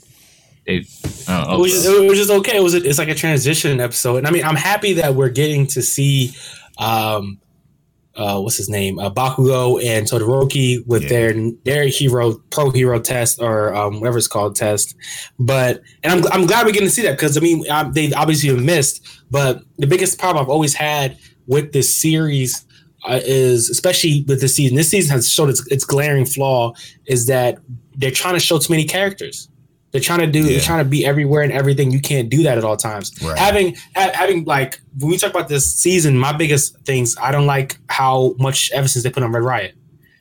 [0.66, 0.88] it.
[1.28, 1.56] I don't know.
[1.56, 2.58] It was, just, it was just okay.
[2.58, 5.68] It was it's like a transition episode, and I mean, I'm happy that we're getting
[5.68, 6.34] to see,
[6.78, 7.40] um,
[8.18, 11.09] uh, what's his name, uh, Bakugo and Todoroki with Yeah.
[11.09, 14.95] their their hero pro hero test or um, whatever it's called test.
[15.39, 18.11] But and I'm I'm glad we're getting to see that because I mean um, they
[18.13, 22.63] obviously missed, but the biggest problem I've always had with this series.
[23.07, 24.76] Uh, is especially with this season.
[24.76, 26.74] This season has showed its, its glaring flaw
[27.05, 27.59] is that
[27.95, 29.47] they're trying to show too many characters.
[29.98, 30.43] They're trying to do.
[30.43, 30.50] Yeah.
[30.52, 31.89] They're trying to be everywhere and everything.
[31.89, 33.12] You can't do that at all times.
[33.20, 33.36] Right.
[33.36, 37.48] Having ha- having like when we talk about this season, my biggest things I don't
[37.48, 39.76] like how much ever since they put on Red Riot.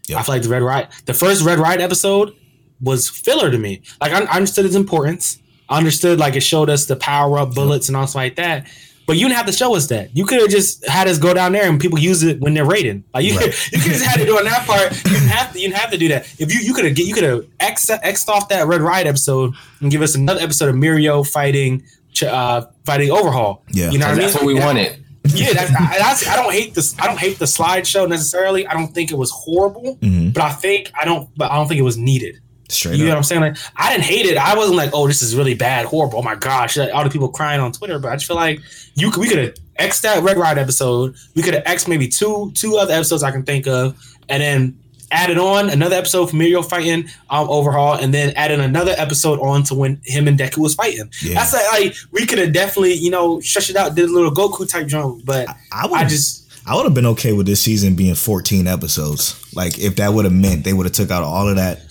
[0.08, 0.18] Yep.
[0.18, 2.34] I feel like the Red Riot, the first Red Riot episode
[2.80, 3.82] was filler to me.
[4.00, 5.38] Like I, I understood its importance.
[5.68, 8.66] I understood like it showed us the power up bullets and all stuff like that.
[9.06, 10.16] But you didn't have to show us that.
[10.16, 12.64] You could have just had us go down there and people use it when they're
[12.64, 13.04] raiding.
[13.14, 13.52] Like you, Right.
[13.52, 14.90] could, you could have had to do on that part.
[15.04, 15.60] You didn't have to.
[15.60, 16.26] You didn't have to do that.
[16.40, 19.54] If you you could have you could have x xed off that Red Riot episode
[19.80, 21.84] and give us another episode of Mirio fighting
[22.26, 23.62] uh, fighting Overhaul.
[23.70, 23.90] Yeah.
[23.90, 24.22] you know what I mean.
[24.22, 25.04] that's what we And I- wanted.
[25.34, 26.98] yeah, that's, I, that's, I don't hate this.
[26.98, 28.66] I don't hate the slideshow necessarily.
[28.66, 30.32] I don't think it was horrible, Mhm.
[30.32, 31.28] but I think I don't.
[31.36, 32.40] But I don't think it was needed.
[32.68, 33.18] Straight You know what.
[33.18, 33.40] I'm saying?
[33.40, 34.36] Like, I didn't hate it.
[34.36, 36.18] I wasn't like, oh, this is really bad, horrible.
[36.18, 37.98] Oh my gosh, all the people crying on Twitter.
[37.98, 38.60] But I just feel like
[38.94, 41.16] you could, we could have x that Red Riot episode.
[41.34, 43.96] We could have x maybe two two other episodes I can think of,
[44.28, 44.78] and then
[45.12, 49.62] added on another episode for Mirio fighting um, Overhaul, and then added another episode on
[49.64, 51.08] to when him and Deku was fighting.
[51.22, 51.34] Yeah.
[51.34, 54.32] That's like, like we could have definitely you know stretched it out, did a little
[54.32, 57.62] Goku type jump, but I would I just I would have been okay with this
[57.62, 59.40] season being 14 episodes.
[59.54, 61.85] Like if that would have meant they would have took out all of that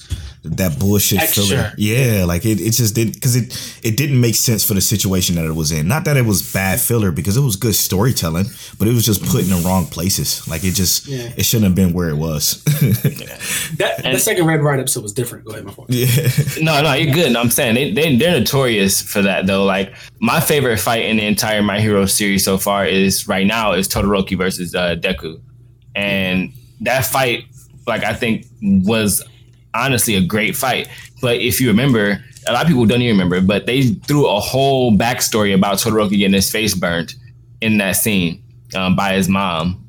[0.46, 1.44] that bullshit Extra.
[1.44, 1.74] filler.
[1.78, 5.36] Yeah, like it, it just didn't because it it didn't make sense for the situation
[5.36, 5.88] that it was in.
[5.88, 8.46] Not that it was bad filler because it was good storytelling,
[8.80, 10.48] but it was just put in the wrong places.
[10.48, 11.32] Like it just Yeah.
[11.36, 12.64] it shouldn't have been where it was.
[13.78, 15.46] that the second Red Riot episode was different.
[15.46, 15.90] Go ahead, my fault.
[15.90, 16.06] yeah.
[16.62, 17.32] No, no, you're good.
[17.34, 19.64] No, I'm saying they, they they're notorious for that though.
[19.66, 23.74] Like my favorite fight in the entire My Hero series so far is right now
[23.74, 25.40] is Todoroki versus uh, Deku,
[25.96, 27.46] and that fight,
[27.88, 29.24] like I think, was
[29.76, 30.88] honestly a great fight.
[31.22, 34.40] But if you remember, a lot of people don't even remember, but they threw a
[34.40, 37.16] whole backstory about Todoroki getting his face burnt
[37.62, 38.44] in that scene
[38.76, 39.82] um, by his mom.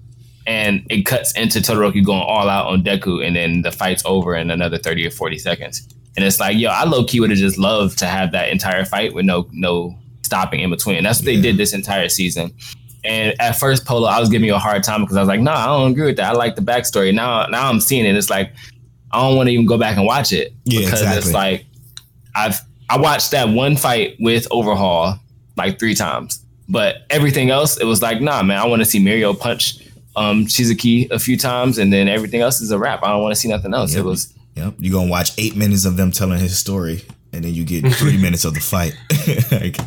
[0.46, 4.36] And it cuts into Todoroki going all out on Deku, and then the fight's over
[4.36, 5.88] in another 30 or 40 seconds.
[6.16, 8.84] And it's like, yo, I low key would have just loved to have that entire
[8.84, 11.02] fight with no no stopping in between.
[11.02, 12.52] That's what they did this entire season.
[13.04, 15.40] And at first, Polo, I was giving you a hard time because I was like,
[15.40, 16.32] no, I don't agree with that.
[16.34, 17.14] I like the backstory.
[17.14, 18.16] Now, now I'm seeing it.
[18.16, 18.52] It's like
[19.16, 21.18] I don't want to even go back and watch it Yeah, because exactly.
[21.18, 21.66] it's like
[22.34, 25.18] I've I watched that one fight with Overhaul
[25.56, 29.00] like three times, but everything else it was like, nah, man, I want to see
[29.00, 29.78] Mirio punch
[30.14, 33.02] um Chisaki a few times, and then everything else is a wrap.
[33.02, 33.92] I don't want to see nothing else.
[33.94, 34.00] Yep.
[34.00, 34.74] It was Yep.
[34.78, 37.02] You're gonna watch eight minutes of them telling his story,
[37.32, 38.94] and then you get three minutes of the fight.
[39.52, 39.78] like,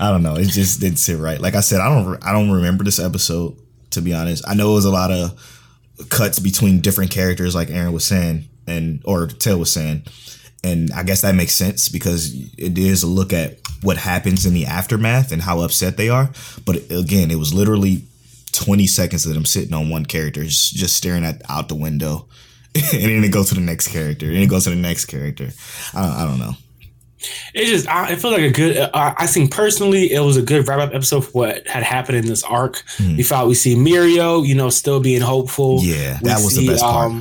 [0.00, 0.34] I don't know.
[0.36, 1.40] It just didn't sit right.
[1.40, 2.22] Like I said, I don't.
[2.24, 3.56] I don't remember this episode
[3.90, 4.44] to be honest.
[4.48, 5.32] I know it was a lot of
[6.10, 10.02] cuts between different characters, like Aaron was saying, and or Tail was saying,
[10.64, 14.54] and I guess that makes sense because it is a look at what happens in
[14.54, 16.30] the aftermath and how upset they are.
[16.64, 18.02] But again, it was literally
[18.52, 22.26] 20 seconds of them sitting on one character, just, staring at out the window.
[22.74, 25.48] and then it goes to the next character, and it goes to the next character.
[25.94, 26.52] I don't, I don't know.
[27.54, 28.76] It just I, it felt like a good.
[28.76, 32.18] Uh, I think personally, it was a good wrap up episode for what had happened
[32.18, 32.82] in this arc.
[33.16, 35.80] We thought we see Mirio, you know, still being hopeful.
[35.82, 37.12] Yeah, We that was the best part.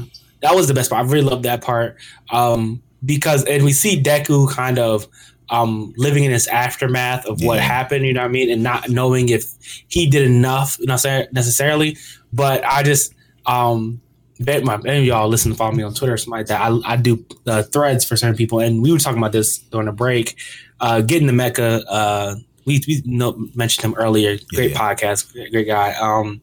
[0.46, 1.06] That was the best part.
[1.06, 1.98] I really loved that part
[2.32, 5.08] um, because, and we see Deku kind of
[5.50, 7.62] um, living in this aftermath of what Yeah.
[7.62, 8.06] happened.
[8.06, 9.44] You know what I mean, and not knowing if
[9.88, 11.98] he did enough, you know, say- necessarily.
[12.32, 13.14] But I just
[13.46, 14.02] um,
[14.40, 16.62] bet my any of y'all listen to follow me on Twitter or something like that.
[16.62, 19.86] I, I do uh, threads for certain people, and we were talking about this during
[19.88, 20.36] the break.
[20.80, 22.36] Uh, getting to Mecca, uh,
[22.66, 24.38] we we know, mentioned him earlier.
[24.54, 24.80] Great Yeah.
[24.80, 25.94] podcast, great, great guy.
[25.94, 26.42] Um,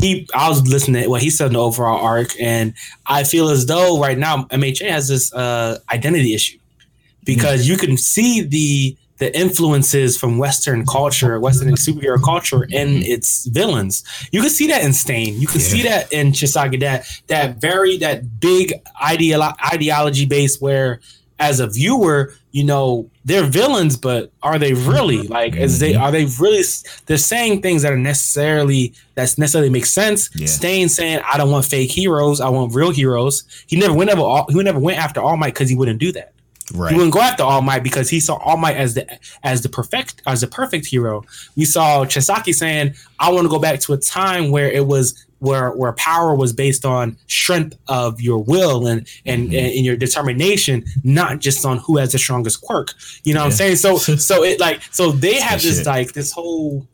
[0.00, 2.74] he, I was listening to what he said in the overall arc, and
[3.06, 6.58] I feel as though right now MHA has this uh, identity issue
[7.24, 13.44] because you can see the the influences from Western culture, Western superhero culture in its
[13.46, 14.02] villains.
[14.32, 15.38] You can see that in Stain.
[15.38, 16.80] You can see that in Chisaki.
[16.80, 21.00] That that very that big ideolo- ideology base where,
[21.40, 25.32] as a viewer, you know they're villains, but are they really mm-hmm.
[25.32, 25.56] like?
[25.56, 26.02] Is they mm-hmm.
[26.02, 26.62] are they really?
[27.06, 30.30] They're saying things that are necessarily that's necessarily make sense.
[30.36, 30.46] Yeah.
[30.46, 32.40] Stain saying, "I don't want fake heroes.
[32.40, 34.22] I want real heroes." He never went ever.
[34.50, 36.32] He never went after All Might because he wouldn't do that.
[36.72, 36.92] Right.
[36.92, 39.06] He wouldn't go after All Might because he saw All Might as the
[39.42, 41.24] as the perfect as the perfect hero.
[41.56, 45.26] We saw Chisaki saying, "I want to go back to a time where it was
[45.40, 49.56] where where power was based on strength of your will and and, Mm-hmm.
[49.76, 52.92] and, your determination, not just on who has the strongest quirk."
[53.24, 53.76] You know what I'm saying?
[53.76, 53.96] So
[54.30, 55.86] so it like so they have That this shit.
[55.86, 56.86] like this whole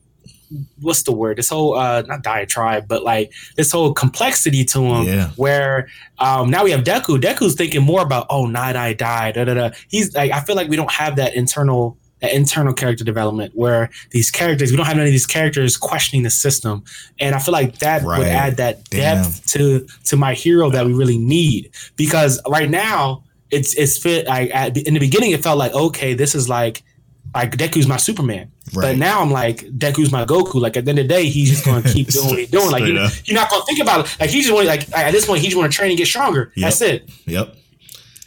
[0.80, 1.38] what's the word?
[1.38, 5.28] This whole uh not diatribe, but like this whole complexity to him Yeah.
[5.36, 5.88] where
[6.20, 7.20] um now we have Deku.
[7.20, 9.34] Deku's thinking more about oh Night Eye died.
[9.34, 9.70] Da, da, da.
[9.88, 13.90] He's like I feel like we don't have that internal that internal character development where
[14.10, 16.82] these characters we don't have any of these characters questioning the system.
[17.20, 19.22] And I feel like that would add that Damn.
[19.22, 21.70] depth to to my hero that we really need.
[21.96, 26.14] Because right now it's it's fit like at, in the beginning it felt like okay,
[26.14, 26.82] this is like
[27.34, 28.50] like Deku's my Superman.
[28.72, 30.60] But now I'm like Deku's my Goku.
[30.60, 32.70] Like at the end of the day, he's just gonna keep doing what he's doing.
[32.70, 32.94] Like you,
[33.24, 34.16] you're not gonna think about it.
[34.18, 36.06] Like he just want like at this point he just want to train and get
[36.06, 36.52] stronger.
[36.56, 36.64] Yep.
[36.64, 37.10] That's it.
[37.26, 37.56] Yep.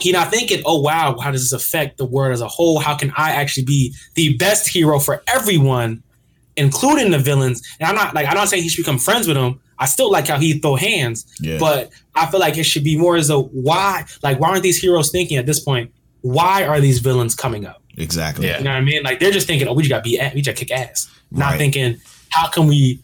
[0.02, 2.80] He not thinking, oh wow, how does this affect the world as a whole?
[2.80, 6.04] How can I actually be the best hero for everyone,
[6.56, 7.62] including the villains?
[7.80, 9.60] And I'm not like I'm not saying he should become friends with them.
[9.78, 11.58] I still like how he throw hands, Yeah.
[11.58, 14.06] but I feel like it should be more as a why.
[14.24, 15.92] Like why aren't these heroes thinking at this point?
[16.22, 17.82] Why are these villains coming up?
[17.98, 18.48] Exactly.
[18.48, 18.58] Yeah.
[18.58, 19.04] You know what I mean?
[19.04, 21.10] Like they're just thinking, oh, we just got be beat, we just kick ass.
[21.32, 21.58] Not Right.
[21.58, 21.98] thinking,
[22.30, 23.02] how can we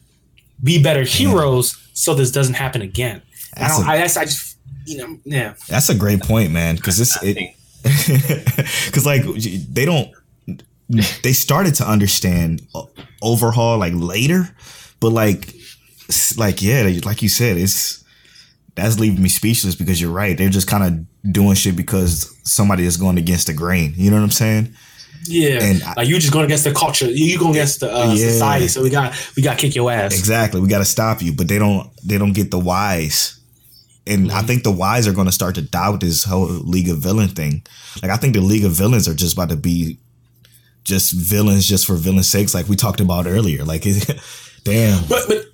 [0.63, 3.21] be better heroes so this doesn't happen again?
[3.57, 3.83] I don't.
[3.85, 4.54] a- I that's I just
[4.85, 5.53] you know yeah.
[5.67, 6.75] That's a great point, man.
[6.75, 7.55] Because this I it, think-
[8.85, 9.23] because like
[9.69, 10.11] they don't
[11.23, 12.61] they started to understand
[13.21, 14.49] overhaul like later,
[14.99, 15.53] but like
[16.37, 18.03] like yeah, like you said, it's
[18.75, 20.37] that's leaving me speechless because you're right.
[20.37, 23.93] They're just kind of doing shit because somebody is going against the grain.
[23.95, 24.73] You know what I'm saying?
[25.27, 27.09] Yeah, And I- like you just going against the culture.
[27.09, 28.27] You, you going against the uh, Yeah.
[28.31, 28.67] society.
[28.67, 30.17] So we got we got to kick your ass.
[30.17, 30.59] Exactly.
[30.61, 31.89] We got to stop you, but they don't.
[32.03, 33.34] They don't get the whys,
[34.07, 36.97] and I think the wise are going to start to doubt this whole League of
[36.97, 37.65] Villain thing.
[38.01, 39.97] Like I think the League of Villains are just about to be
[40.83, 43.63] just villains just for villains' sakes, like we talked about earlier.
[43.65, 44.19] Like, it,
[44.63, 45.03] damn.
[45.07, 45.45] But but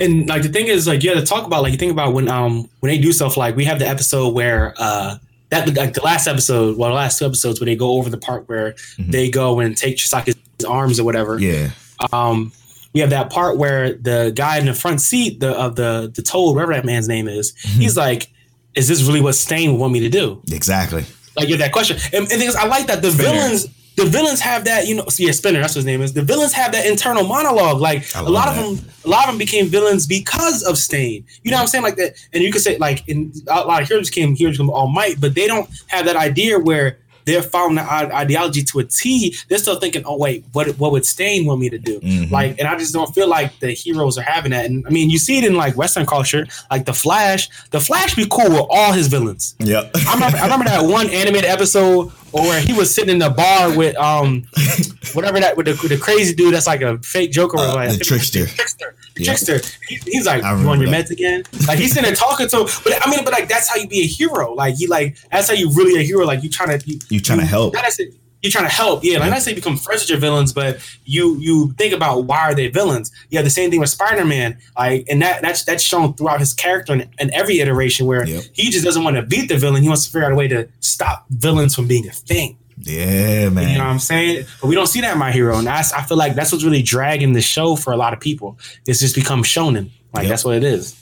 [0.00, 2.12] and like the thing is like you have to talk about like you think about
[2.12, 5.16] when um when they do stuff like we have the episode where uh
[5.50, 8.18] that like the last episode well the last two episodes where they go over the
[8.18, 11.38] part where they go and take Chisaki's arms or whatever.
[11.38, 11.70] Yeah.
[12.12, 12.52] um,
[12.94, 16.22] we have that part where the guy in the front seat, the of the the
[16.22, 18.28] toad, whatever that man's name is, he's like,
[18.74, 21.04] "Is this really what Stain would want me to do?" Exactly.
[21.36, 21.96] Like, get that question.
[22.12, 23.30] And, and things I like that the Spinner.
[23.30, 23.66] villains.
[23.94, 25.04] The villains have that, you know.
[25.18, 25.60] Yeah, Spinner.
[25.60, 26.14] That's what his name is.
[26.14, 27.78] The villains have that internal monologue.
[27.78, 31.26] Like a lot of them, a lot of them became villains because of Stain.
[31.42, 31.84] You know what I'm saying?
[31.84, 34.70] Like that, and you could say like in a lot of heroes came heroes become
[34.70, 38.84] all might, but they don't have that idea where they're following the ideology to a
[38.84, 39.34] T.
[39.48, 42.00] They're still thinking, oh wait, what what would Stain want me to do?
[42.00, 42.30] Mhm.
[42.30, 44.66] Like, and I just don't feel like the heroes are having that.
[44.66, 47.48] And I mean, you see it in like Western culture, like the Flash.
[47.70, 49.54] The Flash be cool with all his villains.
[49.58, 49.90] Yep.
[50.06, 52.10] I remember, I remember that one animated episode
[52.40, 54.44] where he was sitting in the bar with um
[55.12, 57.74] whatever that with the, with the crazy dude that's like a fake Joker or Uh,
[57.74, 58.46] like the trickster.
[58.46, 59.60] trickster, trickster.
[59.88, 61.06] He, he's like, "You on your that.
[61.06, 62.66] meds again?" Like he's sitting there talking to him.
[62.84, 64.54] But I mean, but like that's how you be a hero.
[64.54, 66.24] Like you like that's how you really a hero.
[66.24, 67.74] Like you trying to you, You tryna help.
[67.74, 69.18] Not necessarily- You're trying to help, yeah.
[69.20, 72.54] Like not say become friends with your villains, but you you think about why are
[72.54, 73.12] they villains?
[73.30, 74.58] Yeah, the same thing with Spider Man.
[74.76, 78.42] Like, and that that's that's shown throughout his character in, in every iteration where Yep.
[78.52, 79.82] he just doesn't want to beat the villain.
[79.82, 82.58] He wants to figure out a way to stop villains from being a thing.
[82.78, 83.68] Yeah, man.
[83.68, 83.90] You know what.
[83.90, 84.44] I'm saying?
[84.60, 86.64] But we don't see that in My Hero, and that's I feel like that's what's
[86.64, 88.58] really dragging the show for a lot of people.
[88.86, 89.90] It's just become shonen.
[90.12, 90.30] Like Yep.
[90.30, 90.98] that's what it is.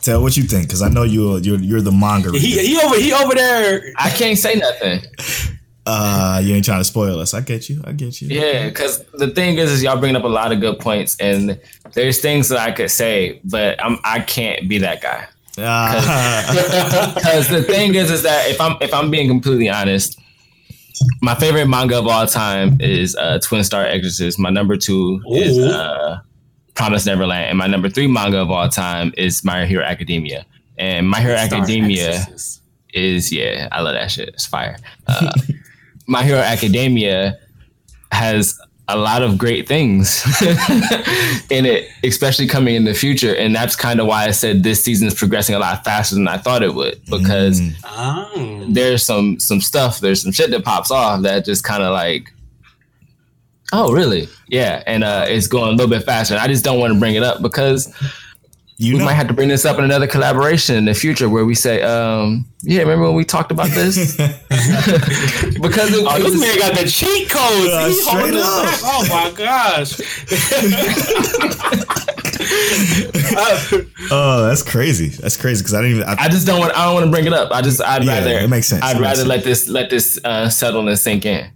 [0.00, 2.32] Tell what you think, because I know you're you're you're the manga.
[2.32, 3.92] He he over he over there.
[3.98, 5.02] I can't say nothing.
[5.92, 7.34] Uh, you ain't trying to spoil us.
[7.34, 7.82] I get you.
[7.84, 8.28] I get you.
[8.28, 11.60] Yeah, because the thing is, is y'all bringing up a lot of good points, and
[11.94, 15.26] there's things that I could say, but I'm I can't be that guy.
[15.58, 20.18] Ah, Because the thing is, is that if I'm if I'm being completely honest,
[21.22, 24.38] my favorite manga of all time is uh, Twin Star Exorcist.
[24.38, 26.20] My number two is uh,
[26.74, 30.46] Promise Neverland, and my number three manga of all time is My Hero Academia.
[30.78, 32.62] And My Hero Star Academia Exorcist.
[32.94, 34.28] is yeah, I love that shit.
[34.30, 34.76] It's fire.
[35.06, 35.32] Uh,
[36.10, 37.38] My Hero Academia
[38.12, 38.58] has
[38.88, 40.24] a lot of great things
[41.50, 44.82] in it, especially coming in the future, and that's kind of why I said this
[44.82, 47.74] season is progressing a lot faster than I thought it would because Mm.
[47.84, 48.66] Oh.
[48.68, 52.32] there's some some stuff, there's some shit that pops off that just kind of like.
[53.72, 54.28] Oh really?
[54.48, 56.36] Yeah, and uh, it's going a little bit faster.
[56.36, 57.94] I just don't want to bring it up because
[58.82, 59.04] you we know.
[59.04, 61.82] might have to bring this up in another collaboration in the future where we say,
[61.82, 64.16] um, yeah, remember when we talked about this?
[64.16, 67.66] because it, Oh, it this was- man got the cheat codes.
[67.68, 68.64] Yeah, He straight us up.
[68.64, 68.80] back.
[68.82, 70.00] Oh my gosh.
[74.10, 75.08] oh, that's crazy.
[75.08, 76.08] That's crazy because I didn't even.
[76.08, 76.74] I, I just don't want.
[76.76, 77.52] I don't want to bring it up.
[77.52, 77.80] I just.
[77.82, 78.30] I'd Yeah, rather.
[78.38, 78.82] it makes sense.
[78.82, 79.28] I'd makes rather sense.
[79.28, 81.48] let this let this uh, settle and sink in.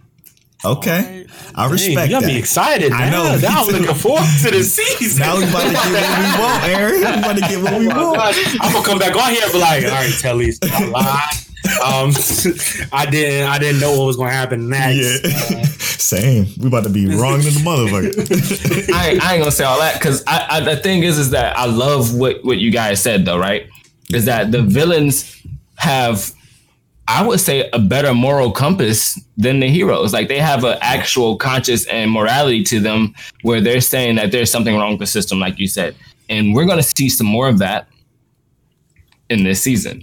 [0.64, 2.26] Okay, I Dang, respect you got that.
[2.26, 2.92] me excited.
[2.92, 5.20] I know, me Now I'm looking forward to the season.
[5.26, 6.94] Now we about to get what we want, Aaron.
[7.00, 8.36] We about to get what we Oh want.
[8.60, 11.34] I'm gonna come back on here and be like, all right, Telly's I lied.
[11.82, 12.12] Um,
[12.92, 13.48] I didn't.
[13.48, 15.24] I didn't know what was gonna happen next.
[15.50, 16.46] Yeah, same.
[16.60, 18.92] We about to be wrong than the motherfucker.
[18.92, 21.30] I, ain't- I ain't gonna say all that because I, I, the thing is, is
[21.30, 23.66] that I love what what you guys said though, right?
[24.12, 25.34] Is that the villains
[25.76, 26.30] have,
[27.06, 30.12] I would say, a better moral compass than the heroes.
[30.12, 34.50] Like they have an actual conscience and morality to them, where they're saying that there's
[34.50, 35.94] something wrong with the system, like you said,
[36.28, 37.86] and we're gonna see some more of that
[39.28, 40.02] in this season.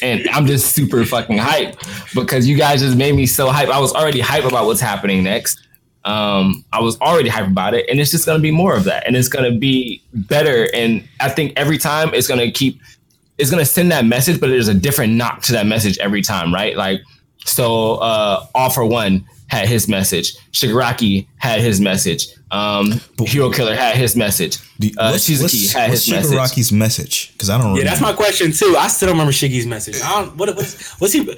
[0.00, 1.76] And I'm just super fucking hype
[2.14, 3.68] because you guys just made me so hype.
[3.68, 5.60] I was already hype about what's happening next.
[6.04, 9.06] Um, I was already hype about it, and it's just gonna be more of that,
[9.06, 10.68] and it's gonna be better.
[10.74, 12.80] And I think every time it's gonna keep,
[13.38, 16.52] it's gonna send that message, but there's a different knock to that message every time,
[16.52, 16.76] right?
[16.76, 17.00] Like,
[17.44, 23.74] so uh, All for One had his message, Shigaraki had his message, um, Hero Killer
[23.74, 24.58] had his message,
[24.98, 26.32] uh, what's, Chisaki what's, had what's his message.
[26.32, 27.32] Shigaraki's message?
[27.32, 27.68] Because I don't.
[27.68, 27.80] Remember.
[27.84, 28.76] Yeah, that's my question too.
[28.78, 30.00] I still don't remember Shiggy's message.
[30.02, 30.36] I don't.
[30.36, 30.54] What?
[30.56, 31.20] What's, what's he?
[31.22, 31.34] he, he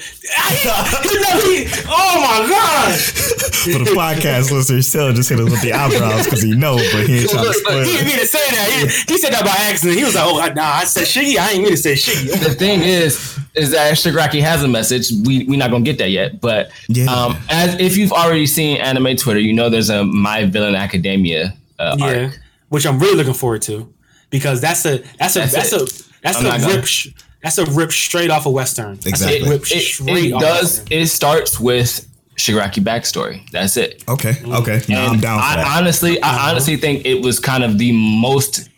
[1.86, 2.98] oh my god!
[3.64, 7.06] For the podcast listeners, still just hit us with the eyebrows because he know, but
[7.06, 8.68] he ain't trying to Look, spoil look, he didn't mean to say that.
[9.06, 9.98] He, he said that by accident.
[9.98, 11.38] He was like, "Oh, nah, I said Shiggy.
[11.38, 15.10] I ain't mean to say Shiggy." the thing is, is that Shigaraki has a message.
[15.24, 17.06] We we not gonna get that yet, but Yeah.
[17.06, 21.52] um, as if you've already seen anime Twitter, you know there's a My Villain Academia
[21.78, 22.40] uh, Yeah, arc.
[22.70, 23.92] which I'm really looking forward to
[24.30, 27.08] because that's a that's a That's that's, a that's I'm a rip sh-
[27.42, 28.94] that's a rip straight off of Western.
[28.94, 29.50] That's a Exactly.
[29.50, 30.78] rip It, straight it off does.
[30.78, 30.98] Western.
[30.98, 33.48] It starts with Shigaraki backstory.
[33.50, 34.02] That's it.
[34.08, 34.52] Okay, mm-hmm.
[34.54, 34.80] okay.
[34.88, 35.76] No, I'm down for I that.
[35.78, 36.50] honestly, I uh-huh.
[36.50, 38.68] honestly think it was kind of the most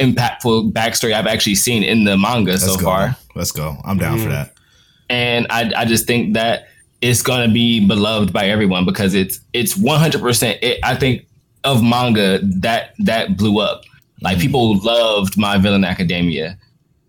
[0.00, 2.84] impactful backstory I've actually seen in the manga Let's so go.
[2.84, 3.16] far.
[3.36, 3.76] Let's go.
[3.84, 4.30] I'm down for mm-hmm.
[4.32, 4.54] that.
[5.08, 6.68] and I, I just think that
[7.04, 11.26] it's gonna be beloved by everyone because it's it's 100 percent I think
[11.62, 13.82] of manga that that blew up
[14.22, 14.42] like mm-hmm.
[14.42, 16.56] people loved my villain academia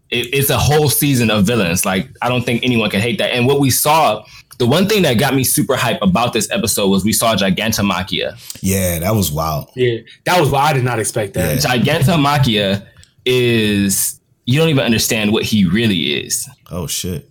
[0.09, 3.31] it, it's a whole season of villains like I don't think anyone can hate that
[3.31, 4.25] and what we saw
[4.57, 8.39] the one thing that got me super hype about this episode was we saw Gigantomachia.
[8.61, 9.69] Yeah, that was wild.
[9.75, 11.61] Yeah, that was why I did not expect that.
[11.61, 11.75] Yeah.
[11.75, 12.87] Gigantomachia
[13.25, 16.49] is you don't even understand what he really is.
[16.71, 17.29] Oh shit.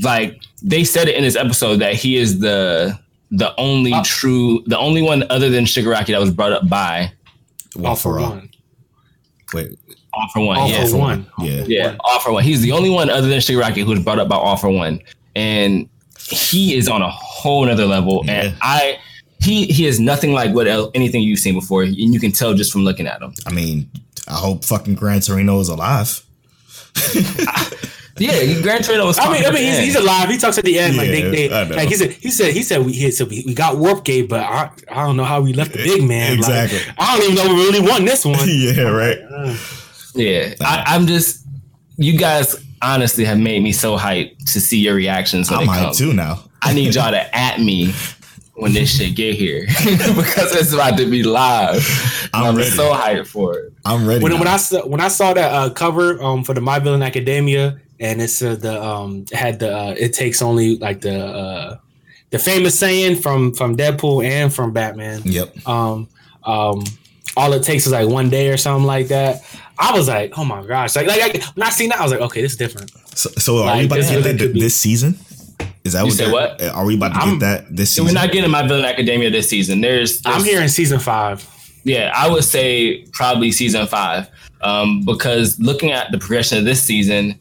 [0.00, 2.98] Like they said it in this episode that he is the
[3.30, 7.12] the only Uh, true the only one other than Shigaraki that was brought up by
[7.74, 8.30] One All for all.
[8.30, 8.50] one.
[9.54, 9.78] Wait.
[10.12, 10.56] All for One.
[10.58, 10.86] All yeah.
[10.86, 11.26] for one.
[11.38, 11.64] Yeah.
[11.66, 12.42] Yeah, All for One.
[12.44, 15.00] He's the only one other than Shigaraki who was brought up by All for One,
[15.36, 15.88] and
[16.20, 18.22] he is on a whole nother level.
[18.26, 18.32] Yeah.
[18.32, 18.98] And I,
[19.40, 22.54] he, he is nothing like what el anything you've seen before, and you can tell
[22.54, 23.32] just from looking at him.
[23.46, 23.88] I mean,
[24.28, 26.24] I hope fucking Gran Torino is alive.
[28.20, 29.18] Yeah, Gran Torino was.
[29.18, 30.28] I mean, I mean, he's, he's alive.
[30.28, 32.84] He talks at the end, like they, they like he said, he said, he said
[32.84, 35.54] we hit, so we, we got Warp Gate, but I, I don't know how we
[35.54, 36.38] left the big man.
[36.38, 36.94] Like, Exactly.
[36.98, 38.38] I don't even know we really won this one.
[38.46, 39.18] yeah, right.
[40.14, 40.54] yeah.
[40.60, 41.46] I, I'm just.
[41.96, 45.68] You guys honestly have made me so hyped to see your reactions when I'm it
[45.68, 45.98] hyped comes.
[45.98, 46.42] too now.
[46.62, 47.92] I need y'all to at me
[48.54, 52.30] when this shit get here because it's about to be live.
[52.32, 52.70] I'm I'm, ready.
[52.70, 53.72] so hyped for it.
[53.84, 54.22] I'm ready.
[54.22, 57.02] When, when I saw when I saw that uh, cover um, for the My Villain
[57.02, 61.76] Academia, and it's said the um had the uh, it takes only like the uh,
[62.30, 65.22] the famous saying from from Deadpool and from Batman.
[65.24, 65.68] Yep.
[65.68, 66.08] um,
[66.44, 66.82] um,
[67.36, 69.42] all it takes is like one day or something like that.
[69.78, 70.96] I was like, oh my gosh!
[70.96, 72.90] Like, like, like when I seen that, I was like, okay, this is different.
[73.16, 75.18] So, so are Like, we about to this get that could this season?
[75.84, 76.12] Is that You what?
[76.14, 76.62] say they're- what?
[76.62, 78.04] Are we about to I'm- get that this season?
[78.06, 79.80] We're not getting my Villain Academia this season.
[79.80, 81.46] There's, I'm here in season five.
[81.84, 84.28] Yeah, I would say probably season five,
[84.60, 87.38] um, because looking at the progression of this season,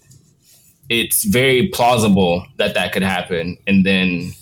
[0.90, 4.34] it's very plausible that that could happen, and then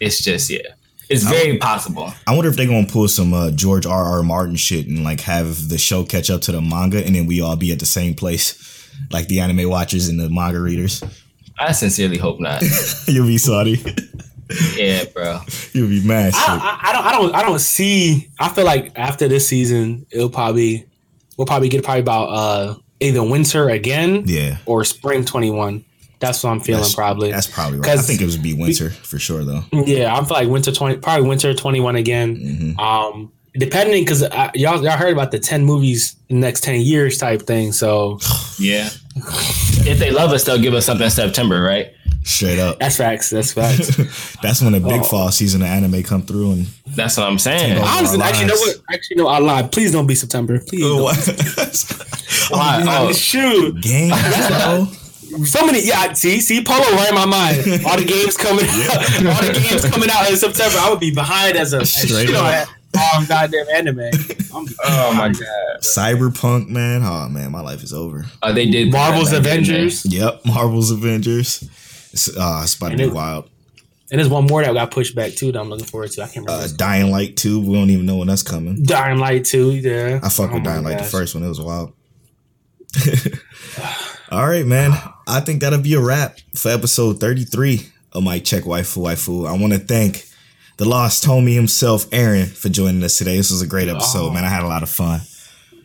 [0.00, 0.60] it's just yeah,
[1.08, 2.12] it's very possible.
[2.26, 4.04] I wonder if they're gonna pull some uh, George R.
[4.04, 4.22] R.
[4.22, 7.40] Martin shit and like have the show catch up to the manga, and then we
[7.40, 11.02] all be at the same place, like the anime watchers and the manga readers.
[11.58, 12.62] I sincerely hope not.
[13.06, 13.82] You'll be sorry.
[14.76, 15.40] yeah, bro.
[15.72, 16.32] You'll be mad.
[16.34, 18.28] I, I, I don't, I don't, I don't see.
[18.38, 20.86] I feel like after this season, it'll probably
[21.36, 22.74] we'll probably get probably about uh
[23.04, 25.84] either winter again yeah, or spring twenty one.
[26.20, 27.30] That's what I'm feeling That's- probably.
[27.30, 27.90] that's probably right.
[27.90, 29.64] I 'Cause think it would be winter for sure, though.
[29.72, 32.74] Yeah, I feel like winter twenty, probably winter twenty one again.
[32.76, 32.80] Mhm.
[32.82, 34.22] Um, depending because
[34.54, 37.72] y'all y'all heard about the ten movies the next ten years type thing.
[37.72, 38.18] So
[38.58, 38.88] Yeah.
[39.86, 41.88] if they love us, they'll give us something in September, right?
[42.26, 42.78] Straight up.
[42.78, 43.28] that's facts.
[43.28, 43.96] That's facts.
[44.42, 45.04] That's when the big Oh.
[45.04, 47.76] fall season of anime come through and That's what I'm saying.
[47.78, 48.78] Honestly, our actually, you know lives.
[48.78, 48.94] what?
[48.94, 49.72] Actually, no, I lied.
[49.72, 50.58] Please don't be September.
[50.58, 50.80] Please.
[52.50, 52.58] Oh, don't.
[52.58, 52.82] Why?
[52.86, 53.80] Oh, Oh, shoot.
[53.80, 54.10] game,
[54.48, 54.86] bro.
[55.44, 56.12] So many, yeah.
[56.12, 57.58] See, see, Polo right in my mind.
[57.86, 58.64] All the games coming,
[59.28, 60.76] all the games coming out in September.
[60.78, 62.68] I would be behind as a as Straight shit up.
[63.16, 63.98] on um, goddamn anime.
[64.54, 65.80] I'm, oh my god.
[65.80, 67.02] Cyberpunk, man.
[67.04, 68.26] Oh man, my life is over.
[68.42, 69.64] Oh, they did Marvel's that back in.
[69.64, 71.62] Avengers, Yep, Marvel's Avengers.
[72.12, 73.50] It's, uh, it's about to And be wild.
[74.12, 76.22] and there's one more that got pushed back too that I'm looking forward to.
[76.22, 76.64] I can't remember.
[76.64, 78.84] Uh, Dying Light 2, we don't even know when that's coming.
[78.84, 79.72] Dying Light too.
[79.72, 81.42] Yeah, I fuck Oh with my Dying Light the first one.
[81.42, 81.92] It was wild.
[84.30, 84.92] All right, man.
[85.26, 89.48] I think that'll be a wrap for episode 33 of Mic Check Waifu Waifu.
[89.48, 90.24] I want to thank
[90.76, 93.36] the lost homie himself, Aaron, for joining us today.
[93.36, 94.32] This was a great episode, Oh.
[94.32, 94.44] man.
[94.44, 95.20] I had a lot of fun.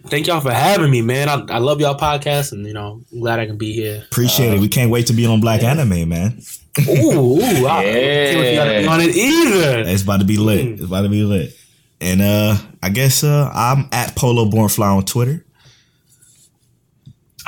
[0.07, 1.27] Thank y'all for having me, man.
[1.30, 4.03] I, I love y'all podcast, and you know, I'm glad I can be here.
[4.06, 4.60] Appreciate it.
[4.60, 6.41] We can't wait to be on Black Anime, man.
[6.88, 6.91] Ooh,
[7.38, 7.38] ooh,
[7.68, 9.80] I can't wait to be on it either.
[9.90, 10.65] It's about to be lit.
[10.65, 10.73] Mm.
[10.76, 11.53] It's about to be lit.
[12.02, 15.45] And uh I guess uh I'm at Polo Born Fly on Twitter.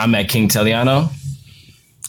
[0.01, 1.11] I'm at King Teliano.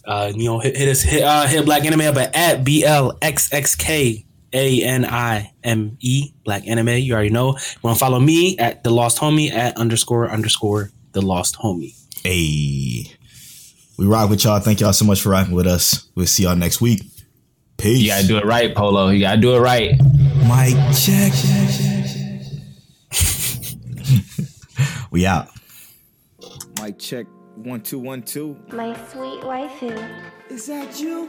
[0.05, 2.85] Uh, you know, hit, hit us, hit, uh, hit Black Anime up at, at B
[2.85, 6.89] L X X K A N I M E Black Anime.
[6.89, 7.51] You already know.
[7.51, 11.95] You want to follow me at the Lost Homie at underscore underscore the Lost Homie.
[12.25, 13.13] Hey.
[13.99, 14.59] We rock with y'all.
[14.59, 16.09] Thank y'all so much for rocking with us.
[16.15, 17.03] We'll see y'all next week.
[17.77, 18.01] Peace.
[18.01, 19.11] You gotta do it right, Polo.
[19.11, 19.93] You gotta do it right.
[20.49, 21.33] Mic Check.
[25.11, 25.49] we out.
[26.81, 27.27] Mic Check.
[27.65, 28.57] One, two, one, two.
[28.73, 29.93] My sweet waifu.
[30.51, 31.29] Is that you?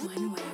[0.00, 0.53] One way